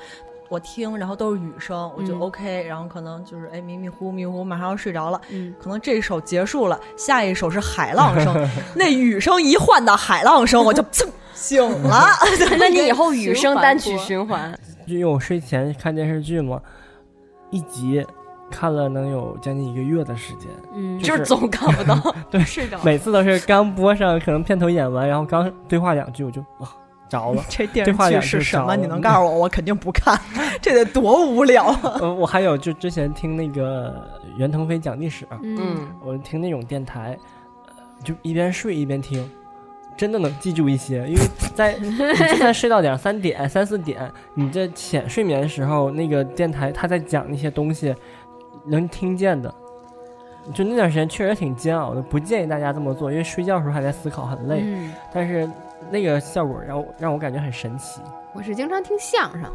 [0.48, 8.34] 我听，然后都是雨声，我就嗯 OK，、然后可能就是哎迷迷糊迷糊，马上要睡着了，嗯，可能这一首结束了，下一首是海浪声，
[8.74, 12.06] 那雨声一换到海浪声，我就 噌醒了。
[12.58, 14.52] 那你以后雨声单曲循循环，
[14.86, 16.60] 就因为我睡前看电视剧嘛，
[17.50, 18.04] 一集
[18.50, 22.78] 看了能有将近一个月的时间，嗯就是总 看不到， 对睡着。
[22.84, 26.70] 每次都是刚播上，可能片头演完，然后刚 对话两句我就啊
[27.08, 27.42] 着了。
[27.48, 28.74] 这电视剧是什么？
[28.76, 29.38] 你能告诉我？
[29.40, 30.18] 我肯定不看，
[30.60, 31.98] 这得多无聊啊！
[32.00, 33.94] 呃，我还有就之前听那个
[34.36, 37.16] 袁腾飞讲历史，嗯，我听那种电台，
[37.66, 39.28] 呃就一边睡一边听，
[39.96, 41.06] 真的能记住一些。
[41.08, 41.20] 因为
[41.54, 47.94] 在你就算睡到两三点、三四点，你这浅睡眠的时候，那个电台他在讲那些东西，
[48.66, 49.52] 能听见的。
[50.54, 54.60] 就那段时间确实挺煎熬的，不建议大家这么做，因为睡觉的时候还在思考，很累。
[54.62, 55.48] 嗯但是
[55.90, 58.00] 那个效果让我让我感觉很神奇。
[58.32, 59.50] 我是经常听相声，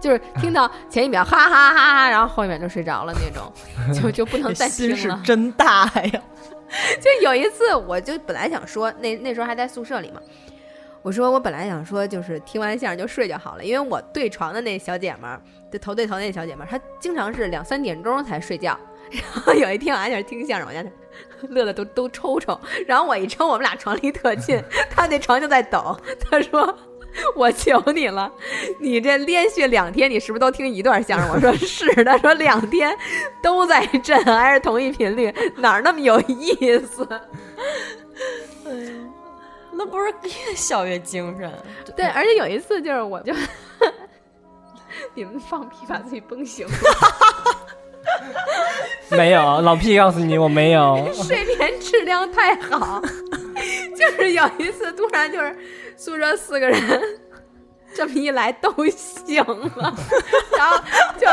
[0.00, 3.50] 就是听到前一秒哈哈哈哈，然后后一秒就睡着了那种，
[3.94, 5.14] 就就不能再听心是。
[5.24, 6.22] 真大呀！
[7.00, 10.20] 就有一次，我就本来想说，那那时候还在宿舍里嘛，
[11.02, 15.40] 我说我本来想说，就是听完相声就睡就好了，因为我对床的那小姐们儿，
[15.72, 18.78] 就头对头那小姐们儿，她经常是两三点钟才睡觉。
[19.10, 20.84] 然后有一天我还在那儿听相声，我家
[21.48, 22.60] 乐乐都都抽抽。
[22.86, 25.98] 然后我一抽，我们俩床离特近， 她那床就在抖。
[26.20, 26.78] 她说
[27.34, 28.30] ：“我求你了，
[28.80, 32.94] 你这连续两天，你是不是都听一段相声？”我说：“是。”她说：“两天
[33.42, 37.08] 都在震，还是同一频率，哪儿那么有意思？”
[39.78, 40.12] 那不是
[40.48, 41.52] 越笑越精神？
[41.96, 43.32] 对，而且有一次就是我就
[45.14, 46.72] 你们放屁把自己崩醒了，
[49.10, 51.08] 没有，老屁告诉你我没有。
[51.14, 53.00] 睡眠质量太好，
[53.96, 55.56] 就是有一次突然就是
[55.96, 57.20] 宿舍四个人。
[57.94, 59.94] 这么一来都醒了，
[60.56, 60.78] 然后
[61.18, 61.26] 就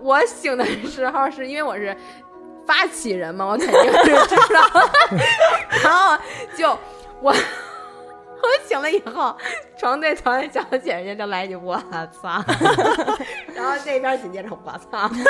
[0.00, 1.96] 我醒的时候是因为我是
[2.66, 4.68] 发起人嘛，我肯定是知道，
[5.82, 6.16] 然后
[6.54, 6.68] 就
[7.20, 7.34] 我我
[8.66, 9.36] 醒了以后，
[9.78, 11.76] 床对床的小姐姐就来一句“我
[12.20, 12.42] 操”，
[13.54, 15.22] 然后这边紧接着“我操”， 你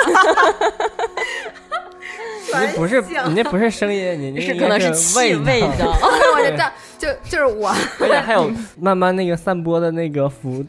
[2.53, 5.99] 那不是你那不是声音，你那是可能是是气味道，道。
[6.35, 6.63] 我就这
[6.97, 10.65] 就就是我，而且还有慢慢那个散播的那个符，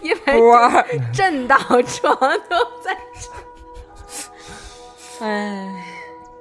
[0.00, 2.16] 因为波儿，震到床
[2.48, 2.96] 都在
[5.20, 5.66] 哎，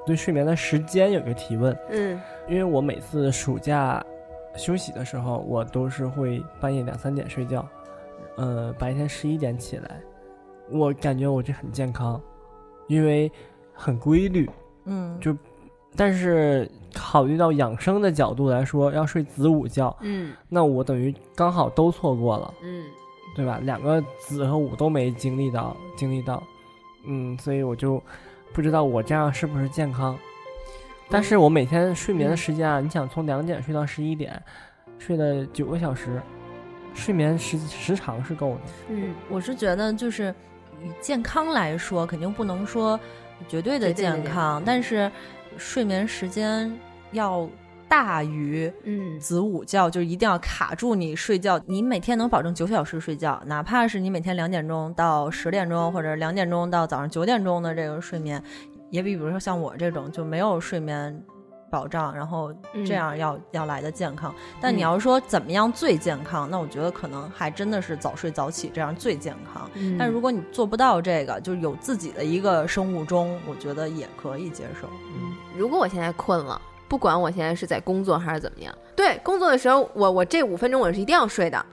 [0.06, 2.22] 对睡眠的时间有一个提问，嗯。
[2.48, 4.00] 因为我每次暑假
[4.58, 7.68] 休息的时候，我都是会半夜两三点睡觉，
[8.38, 10.02] 呃，白天十一点起来，
[10.72, 12.22] 我感觉我这很健康，
[12.88, 13.32] 因为
[13.74, 14.50] 很规律。
[14.86, 15.36] 嗯，就
[15.96, 22.84] 但是考虑到养生的角度来说，要睡子午觉，嗯那我等于刚好都错过了，嗯
[23.36, 23.60] 对吧？
[23.62, 26.42] 两个子和午都没经历到，经历到，
[27.06, 28.02] 嗯，所以我就
[28.54, 30.18] 不知道我这样是不是健康。
[31.10, 34.42] 但是我每天睡眠的时间啊，你想从两点睡到十一点，
[34.98, 36.22] 睡了九个小时，
[36.94, 38.62] 睡眠时时长是够的。
[38.90, 40.34] 嗯，我是觉得就是
[40.84, 43.00] 以健康来说，肯定不能说
[43.48, 45.10] 绝对的健康，但是
[45.58, 46.72] 睡眠时间
[47.12, 47.48] 要
[47.88, 51.60] 大于嗯子午觉，就一定要卡住你睡觉。
[51.68, 58.42] 你每天能保证九小时睡觉，哪怕是你每天两点钟到十点钟，或者两点钟到早上九点钟的这个睡眠，
[58.96, 61.24] 也比比如说像我这种就没有睡眠。
[61.68, 62.54] 保障，然后
[62.86, 64.34] 这样要、要来的健康。
[64.62, 69.70] 但你嗯要说怎么样最健康，那我觉得可能还真的是早睡早起这样最健康。
[69.74, 74.88] 嗯但如果你做不到这个，就是有自己的一个生物钟，我觉得也可以接受。
[74.88, 81.66] 嗯，如果我现在困了，不管我现在是在工作还是怎么样，对工作的时候，我我这五分钟我是一定要睡的，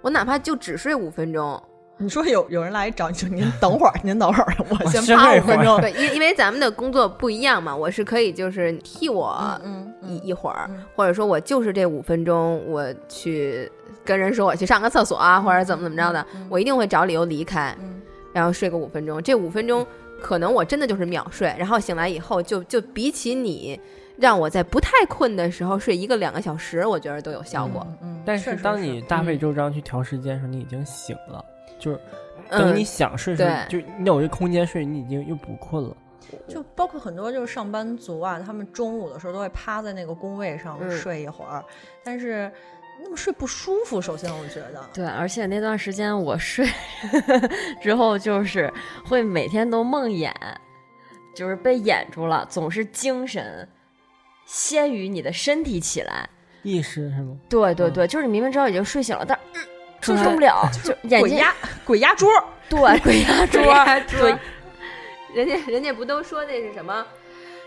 [0.00, 1.62] 我哪怕就只睡五分钟，
[2.00, 5.80] 你说有有人来找你，就您 等会儿，您等会儿，我先趴五分钟。
[5.80, 13.70] 对，因因为咱们的工作不一样嘛，我是可以就是替我嗯一一会儿，嗯或者说我就是这五分钟，我去
[14.04, 18.00] 跟人说我去上个厕所啊，或者怎么怎么着的，我一定会找理由离开，嗯
[18.32, 19.22] 然后睡个五分钟。
[19.22, 19.86] 这五分钟
[20.22, 23.78] 可能我真的就是秒睡，然后醒来以后就就比起你
[24.16, 27.86] 让我在不太困的时候睡一个两个小时，我觉得都有效果。
[28.02, 31.44] 嗯，但是当你大费嗯周章去调时间的时候，你已经醒了，
[31.80, 32.00] 就是
[32.50, 35.96] 嗯等你想睡的时候，对就你有一个空间睡，你已经又不困了。
[36.46, 41.64] 就包括很多就是上班族啊，他们中午的时候都会趴在那个工位上嗯睡一会儿，
[42.04, 42.48] 但是
[43.02, 44.00] 那么睡不舒服。
[44.00, 46.68] 首先，我觉得，对，而且那段时间我睡
[47.82, 48.72] 之后，就是
[49.04, 50.30] 会每天都梦魇，
[51.34, 53.66] 就是被魇住了，总是精神
[54.46, 56.28] 先于你的身体起来。
[56.62, 57.30] 意识是吗？
[57.32, 59.60] 嗯对对对，就是你明明知道已经睡醒了，但嗯
[60.00, 62.28] 就出来受不了，就眼睛 鬼压鬼压桌，
[62.68, 64.36] 对鬼压桌，鬼压桌对，
[65.34, 67.04] 人家人家不都说那是什么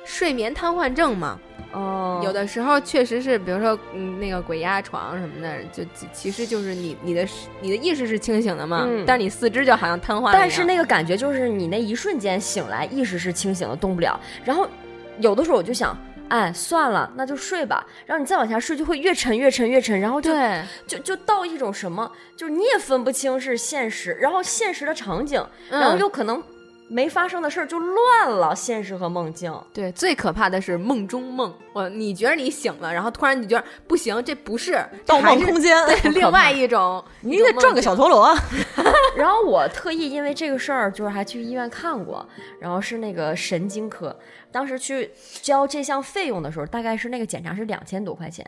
[0.06, 1.40] 睡眠瘫痪症吗？
[1.72, 7.28] 哦，有的时候确实是，比如说嗯那个鬼压床什么的，就其其实就是你你的
[7.62, 10.32] 你的意识是清醒的嘛，嗯但是你四肢就好像瘫痪了。
[10.34, 14.20] 但是那个感觉就是你那一瞬间醒来，意识是清醒的，动不了。
[14.44, 14.68] 然后
[15.20, 15.98] 有的时候我就想，
[16.34, 17.86] 哎，算了，那就睡吧。
[18.08, 26.42] 然后你再往下睡，就会越沉越沉越沉，然后就对，就就到一种什么，就是你也分不清是现实，然后现实的场景，嗯然后又可能
[26.88, 29.54] 没发生的事儿就乱了，现实和梦境。
[29.72, 31.54] 对，最可怕的是梦中梦。
[31.74, 38.34] 我你觉得你醒了，然后突然你觉得不行，这不是盗梦空间，对， 另外一种，你得转个小陀螺。
[39.16, 42.28] 然后我特意因为这个事儿，就是还去医院看过，
[42.60, 44.18] 然后是那个神经科，
[44.52, 45.12] 当时去
[45.42, 48.46] 交这项费用的时候，大概是那个检查是两千多块钱，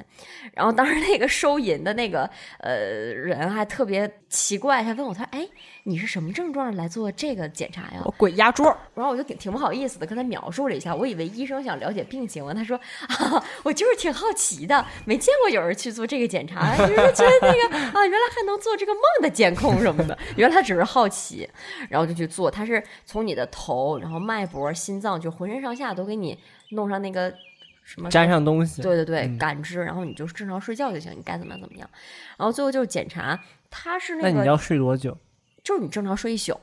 [0.53, 5.47] 然后当时那个收银的那个呃人还特别奇怪，他问我，他说：“哎，
[5.83, 12.75] 你是什么症状来做这个检查呀？”我鬼压桌，然后我就挺挺不好意思的跟他描述了一下，我以为医生想了解病情，他说
[13.07, 13.14] 啊，
[13.63, 21.49] 我就是挺好奇的，没见过有人去做这个检查，就是觉得那个啊，原来还能做这个梦的监控什么的， 原来他只是好奇，
[21.89, 26.37] 然后就去做，他是从你的头，然后脉搏、心脏，就浑身上下都给你
[26.71, 27.33] 弄上那个
[27.83, 31.89] 什么粘上东西，对对对，嗯感知，然后你就正常睡觉就行，你该怎么样怎么样。
[32.37, 33.39] 然后最后就是检查，
[33.69, 35.17] 他是那个你，要睡多久？
[35.63, 36.59] 就是你正常睡一宿，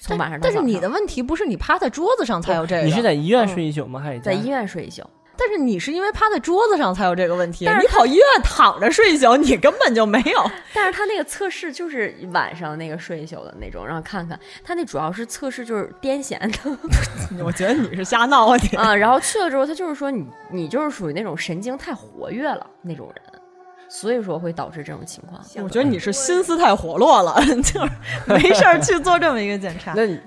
[0.00, 4.00] 从晚上到但是你的问题不是你趴在桌子上才有这个，你是在医院嗯睡一宿吗？
[4.00, 4.48] 还是在医？
[4.48, 5.02] 院睡一宿。
[5.40, 10.50] 但是你是因为趴在桌子上才有这个问题，但是你跑医院躺着睡一宿，你根本就没有。
[10.74, 16.78] 但是他那个测试就是晚上那个睡一宿的那种，让看看他那主要是测试就是癫痫的
[17.42, 18.76] 我觉得你是瞎闹啊你。
[18.76, 23.40] 啊，然后去了之后他就是说你你就是属于那种神经太活跃了那种人，
[23.88, 25.40] 所以说会导致这种情况。
[25.64, 27.90] 我觉得你是心思太活络了， 就是
[28.26, 29.92] 没事儿去做这么一个检查。
[29.96, 30.20] 那你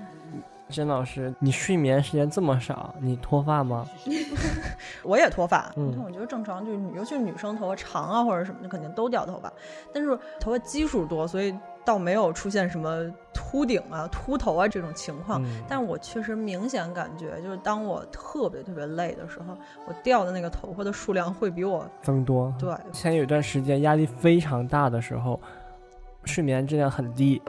[0.70, 3.86] 甄老师，你睡眠时间这么少，你脱发吗？
[5.04, 9.52] 我也脱发，嗯但我觉得正常，就是女，尤其是女生头发长啊或者什么的，肯定都掉头发。
[9.92, 11.54] 但是头发基数多，所以
[11.84, 13.04] 倒没有出现什么
[13.34, 15.42] 秃顶啊、秃头啊这种情况。
[15.44, 19.56] 嗯但是我确实明显感觉，就是当我特别特别累的时候，
[19.86, 22.52] 我掉的那个头发的数量会比我增多。
[22.58, 25.38] 对前有一段时间压力非常大的时候，
[26.24, 27.40] 睡眠质量很低，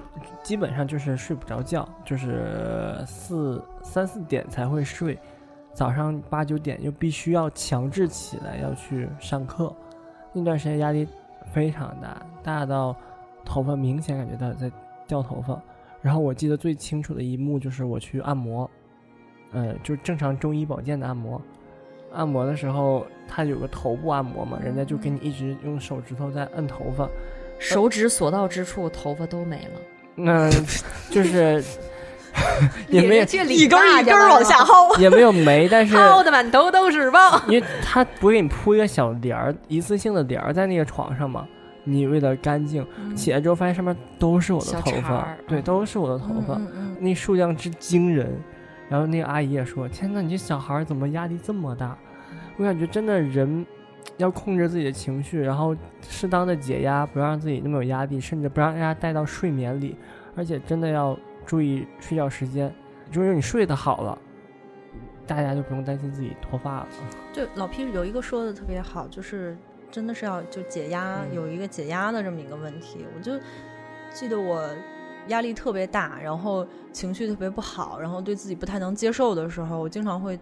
[0.44, 5.18] 基本上就是睡不着觉，就是四三四点才会睡，
[5.74, 9.74] 早上八九点又必须要强制起来要去上课，
[10.34, 11.08] 那段时间压力
[11.52, 12.96] 非常大，大到
[13.44, 14.72] 头发明显感觉到在
[15.08, 15.62] 掉头发。
[16.02, 18.70] 然后我记得最清楚的一幕就是我去按摩，
[19.54, 21.42] 呃，就正常中医保健的按摩。
[22.14, 27.10] 按摩的时候，他有个头部按摩嘛，人家就给你一直用手指头在摁头发，
[27.60, 29.82] 手指所到之处，头发都没了。
[30.16, 30.50] 那
[31.10, 31.64] 就是
[32.90, 34.98] 也没有一根一根往下薅。
[35.00, 37.42] 也没有没，但是薅的满头都是包。
[37.48, 41.48] 因为他不会给你铺一个小帘儿，一次性的帘儿在那个床上嘛。
[41.88, 42.86] 你为了干净，
[43.16, 48.36] 起来之后发现上面都是我的头发对，都是我的头发，嗯嗯那数量之惊人。
[48.90, 51.98] 然后那个阿姨也说：“天呐，你这小孩怎么压力这么大？”
[52.58, 53.66] 我感觉真的人
[54.18, 59.98] 要控制自己的情绪，然后适当的解压，不要让自己那么有压力，甚至不让大家带到睡眠里，
[60.36, 62.74] 而且真的要注意睡觉时间。
[63.12, 64.18] 就是你睡得好了，
[65.28, 66.88] 大家就不用担心自己脱发了。
[67.32, 69.56] 就，老 P 有一个说的特别好，就是
[69.92, 73.06] 真的是要就解压，嗯有一个解压的这么一个问题。
[73.16, 73.40] 我就
[74.12, 74.68] 记得我
[75.28, 80.40] 压力特别大，然后情绪特别不好，然后对自己不太能接受的时候，我经常会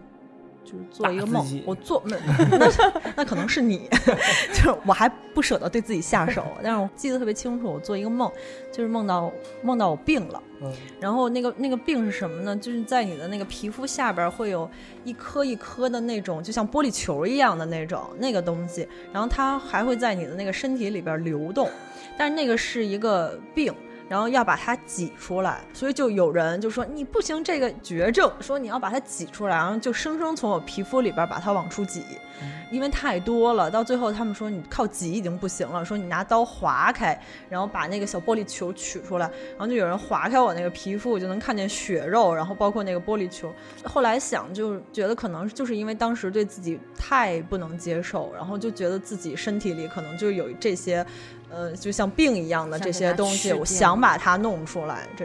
[0.64, 2.16] 就是做一个梦我做那
[2.58, 2.72] 那
[3.16, 3.88] 那可能是你，
[4.52, 8.30] 就是我还不舍得对自己下手， 但是我记得特别清楚，我做一个梦，
[8.72, 9.30] 就是梦到
[9.62, 10.42] 梦到我病了。
[10.62, 12.56] 嗯，然后那个那个病是什么呢？
[12.56, 14.68] 就是在你的那个皮肤下边会有
[15.04, 21.68] 一颗一颗的那种，就像玻璃球一样的那种那个东西，然后它还会在你的那个身体里边流动，
[22.16, 23.74] 但是那个是一个病。
[24.08, 32.02] 然后要把它挤出来，所以就有人就说你不行，这个绝症，说你要把它挤出来，然后就生生从我皮肤里边把它往出挤，
[32.70, 43.52] 因为太多了，到最后他们说你靠挤已经不行了，说你拿刀划开，然后把那个小玻璃球取出来，然后就有人划开我那个皮肤，我就能看见血肉，然后包括那个玻璃球。
[43.84, 51.04] 后来想，就觉得可能就是因为当时对自己太不能接受，然后就觉得自己身体里可能就有这些，
[51.54, 55.06] 呃，就像病一样的这些东西，我想把它弄出来。
[55.16, 55.24] 这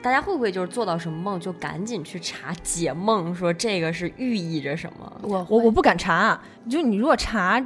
[0.00, 5.20] 大家会不会就是做到什么梦就赶紧去查解梦，说这个是寓意着什么？
[5.22, 7.64] 我我我不敢查，就你如果查。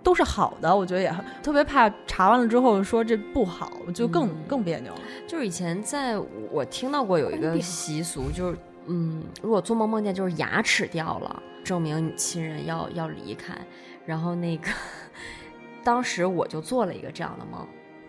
[0.00, 5.00] 都是好的，我觉得也特别怕查完了之后说这不好，就更、嗯更别扭了。
[5.26, 6.16] 就是以前在
[6.50, 8.56] 我听到过有一个习俗，就是
[8.86, 13.52] 嗯，如果做梦梦见就是牙齿掉了，证明你亲人要要离开。
[14.06, 14.70] 然后那个
[15.82, 17.66] 当时我就做了一个这样的梦，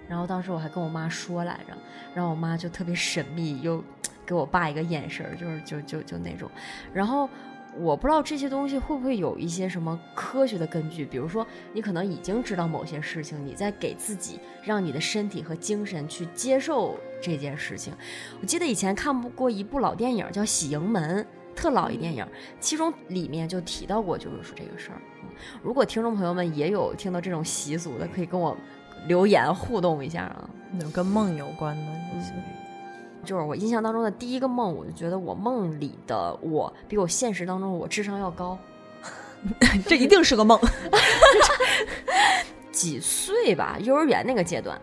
[0.07, 1.73] 然后当时我还跟我妈说来着，
[2.13, 3.83] 然后我妈就特别神秘，又
[4.25, 6.49] 给我爸一个眼神，就是就就就那种，
[6.93, 7.29] 然后。
[7.77, 17.93] 我不知道这些东西会不会有一些什么科学的根据，比如说你可能已经知道某些事情，你在给自己让你的身体和精神去接受这件事情。
[18.41, 21.23] 我记得以前看过一部老电影叫《喜盈门》，
[21.59, 22.25] 特老一电影，
[22.61, 25.01] 其中里面就提到过，就是说这个事儿。
[25.21, 25.27] 嗯
[25.61, 28.55] 如果听众朋友们也有听到这种习俗的，可以跟我
[29.07, 30.49] 留言互动一下啊。
[30.81, 31.83] 有跟梦有关的
[33.25, 38.57] 就是我印象当中的第一个梦，我就觉得我梦里的我比我现实当中我智商要高。
[39.85, 40.57] 这一定是个梦。
[42.71, 44.79] 几岁吧，幼儿园那个阶段，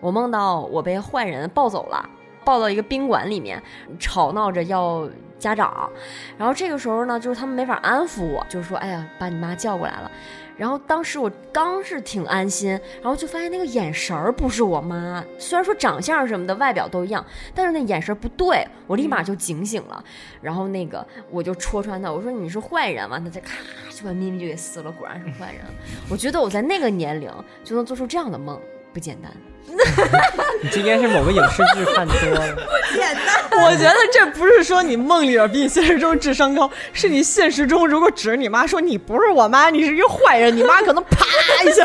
[0.00, 2.10] 我梦到我被坏人抱走了，
[2.44, 3.62] 抱到一个宾馆里面，
[3.98, 5.90] 吵闹着要家长。
[6.38, 10.10] 然后这个时候呢，就是他们没法安抚我，就是说，哎呀，把你妈叫过来了。
[10.54, 12.70] 然后当时我刚是挺安心，
[13.00, 17.24] 然后就发现那个眼神儿不是我妈，虽然说长相什么的外表都一样，
[17.54, 20.04] 但是那眼神儿不对，我立马就警醒了。
[20.42, 23.24] 然后那个我就戳穿他，我说你是坏人完？
[23.24, 23.54] 他再咔
[23.90, 25.62] 就把咪咪就给撕了，果然是坏人。
[26.10, 27.32] 我觉得我在那个年龄
[27.64, 28.60] 就能做出这样的梦，
[28.92, 29.30] 不简单。
[30.62, 32.40] 你今天是某个影视剧看多了。
[32.54, 41.24] 不简单我觉得这不是说你梦里边比你现实中智商高，是你现实中如果指着你妈说你不是我妈，你是一个坏人，你妈可能啪
[41.64, 41.84] 一下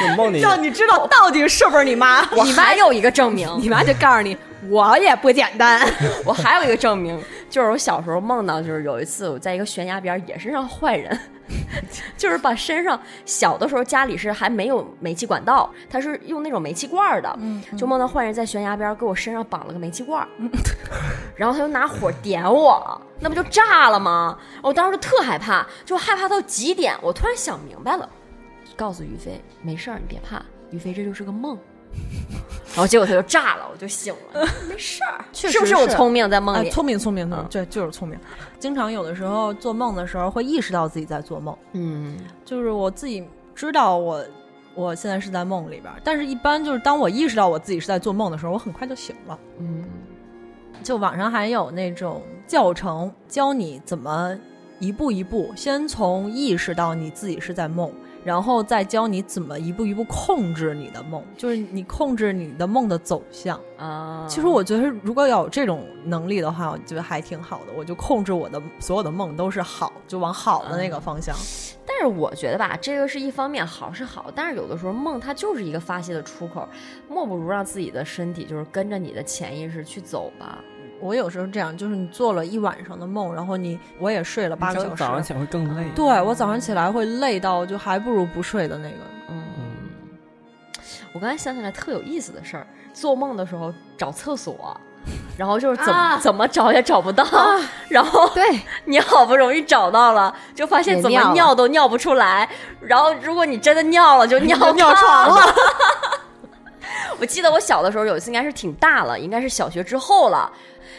[0.00, 2.26] 就梦里让你知道到底是不是你妈。
[2.44, 4.36] 你妈有一个证明， 你妈就告诉你，
[4.68, 5.86] 我也不简单。
[6.24, 7.22] 我还有一个证明，
[7.52, 11.16] 就是我小时候梦到，就是有一次我在一个悬崖边儿也是让坏人，
[12.16, 17.38] 就是把身上小的时候家里是还没有煤气管道，他是用那种煤气罐儿的，
[17.76, 20.28] 就梦到坏人在悬崖边儿给我身上绑了个煤气罐儿，
[21.36, 24.38] 然后他就拿火点我，那不就炸了吗？
[24.62, 26.96] 我当时就特害怕，就害怕到极点。
[27.02, 28.08] 我突然想明白了，
[28.74, 31.58] 告诉于飞没事儿，你别怕，于飞这就是个梦。
[32.74, 36.70] 然后结果他就炸了，我就醒了， 没事儿，确是不是实是我聪明在梦啊里？
[36.70, 38.18] 聪明聪明，聪嗯明，对，就是聪明。
[38.58, 44.24] 经常有的时候做梦的时候会意识到自己在做梦，嗯就是我自己知道我
[44.74, 49.38] 我现在是在梦里边儿，但是一般就是当我意识到我自己是在做梦的时候，我很快就醒了。
[49.58, 49.84] 嗯
[50.82, 54.34] 就网上还有那种教程，教你怎么
[54.80, 57.92] 一步一步，先从意识到你自己是在梦，
[58.24, 63.58] 然后再教你怎么一步一步控制你的梦，就是你控制你的梦的走向。
[63.76, 67.72] 啊，其实我觉得，如果要有这种能力的话，我觉得还挺好的。
[67.76, 71.34] 我就控制我的所有的梦都是好，就往好的那个方向。
[71.84, 76.68] 但是我觉得吧，这个是一方面好是好，但是有的时候梦它就是一个发泄的出口，
[77.08, 80.58] 莫不如让自己的身体就是跟着你的潜意识去走吧。
[81.02, 85.84] 我有时候这样，就是你做了一晚上的梦，然后你我也睡了八个小时，早上起来会更累。
[85.94, 88.96] 对我早上起来会累到就还不如不睡的那个。
[89.28, 89.42] 嗯，
[91.12, 94.80] 我刚才想起来特有意思的事儿，做梦的时候找厕所。
[95.36, 97.24] 然后就是怎么、啊怎么找也找不到，
[97.88, 98.44] 然后对，
[98.86, 102.48] 你好不容易找到了，就发现怎么尿都尿不出来。
[102.80, 105.54] 然后如果你真的尿了，就 尿尿炕床了。
[107.18, 110.48] 我记得我小的时候有一次应该是挺大了，应该是小学之后了，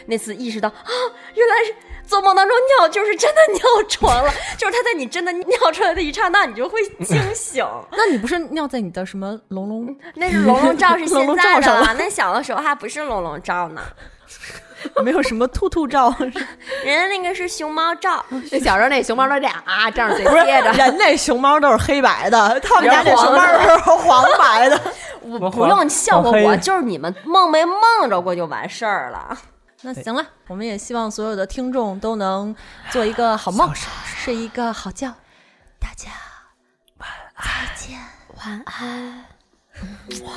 [0.06, 0.90] 那次意识到啊，
[1.34, 1.74] 原来是
[2.06, 7.66] 做梦当中尿就是真的尿床了， 就是他在你真的尿出来的一刹那，你就会惊醒。
[7.92, 9.96] 那你不是尿在你的什么龙龙？
[10.14, 11.86] 那是龙龙罩，是 现在的了。
[11.86, 13.82] 龙那小的时候还不是龙龙罩呢。
[15.02, 16.30] 没有什么兔兔照，人
[16.84, 18.22] 家那个是熊猫照。
[18.52, 24.78] 那小时候那熊猫都俩、啊、这样嘴贴着，人那熊猫都是黑白的，他们家那熊猫是黄白的。
[25.22, 29.38] 我不用笑话我，就是你们梦没梦着过就完事儿了。
[29.84, 32.56] 那行了，我们也希望所有的听众都能
[32.90, 35.14] 做一个好梦，睡一个好觉。
[35.78, 36.10] 大家
[36.96, 38.00] 晚安，再见，
[38.38, 39.24] 晚安。
[40.24, 40.32] 哇。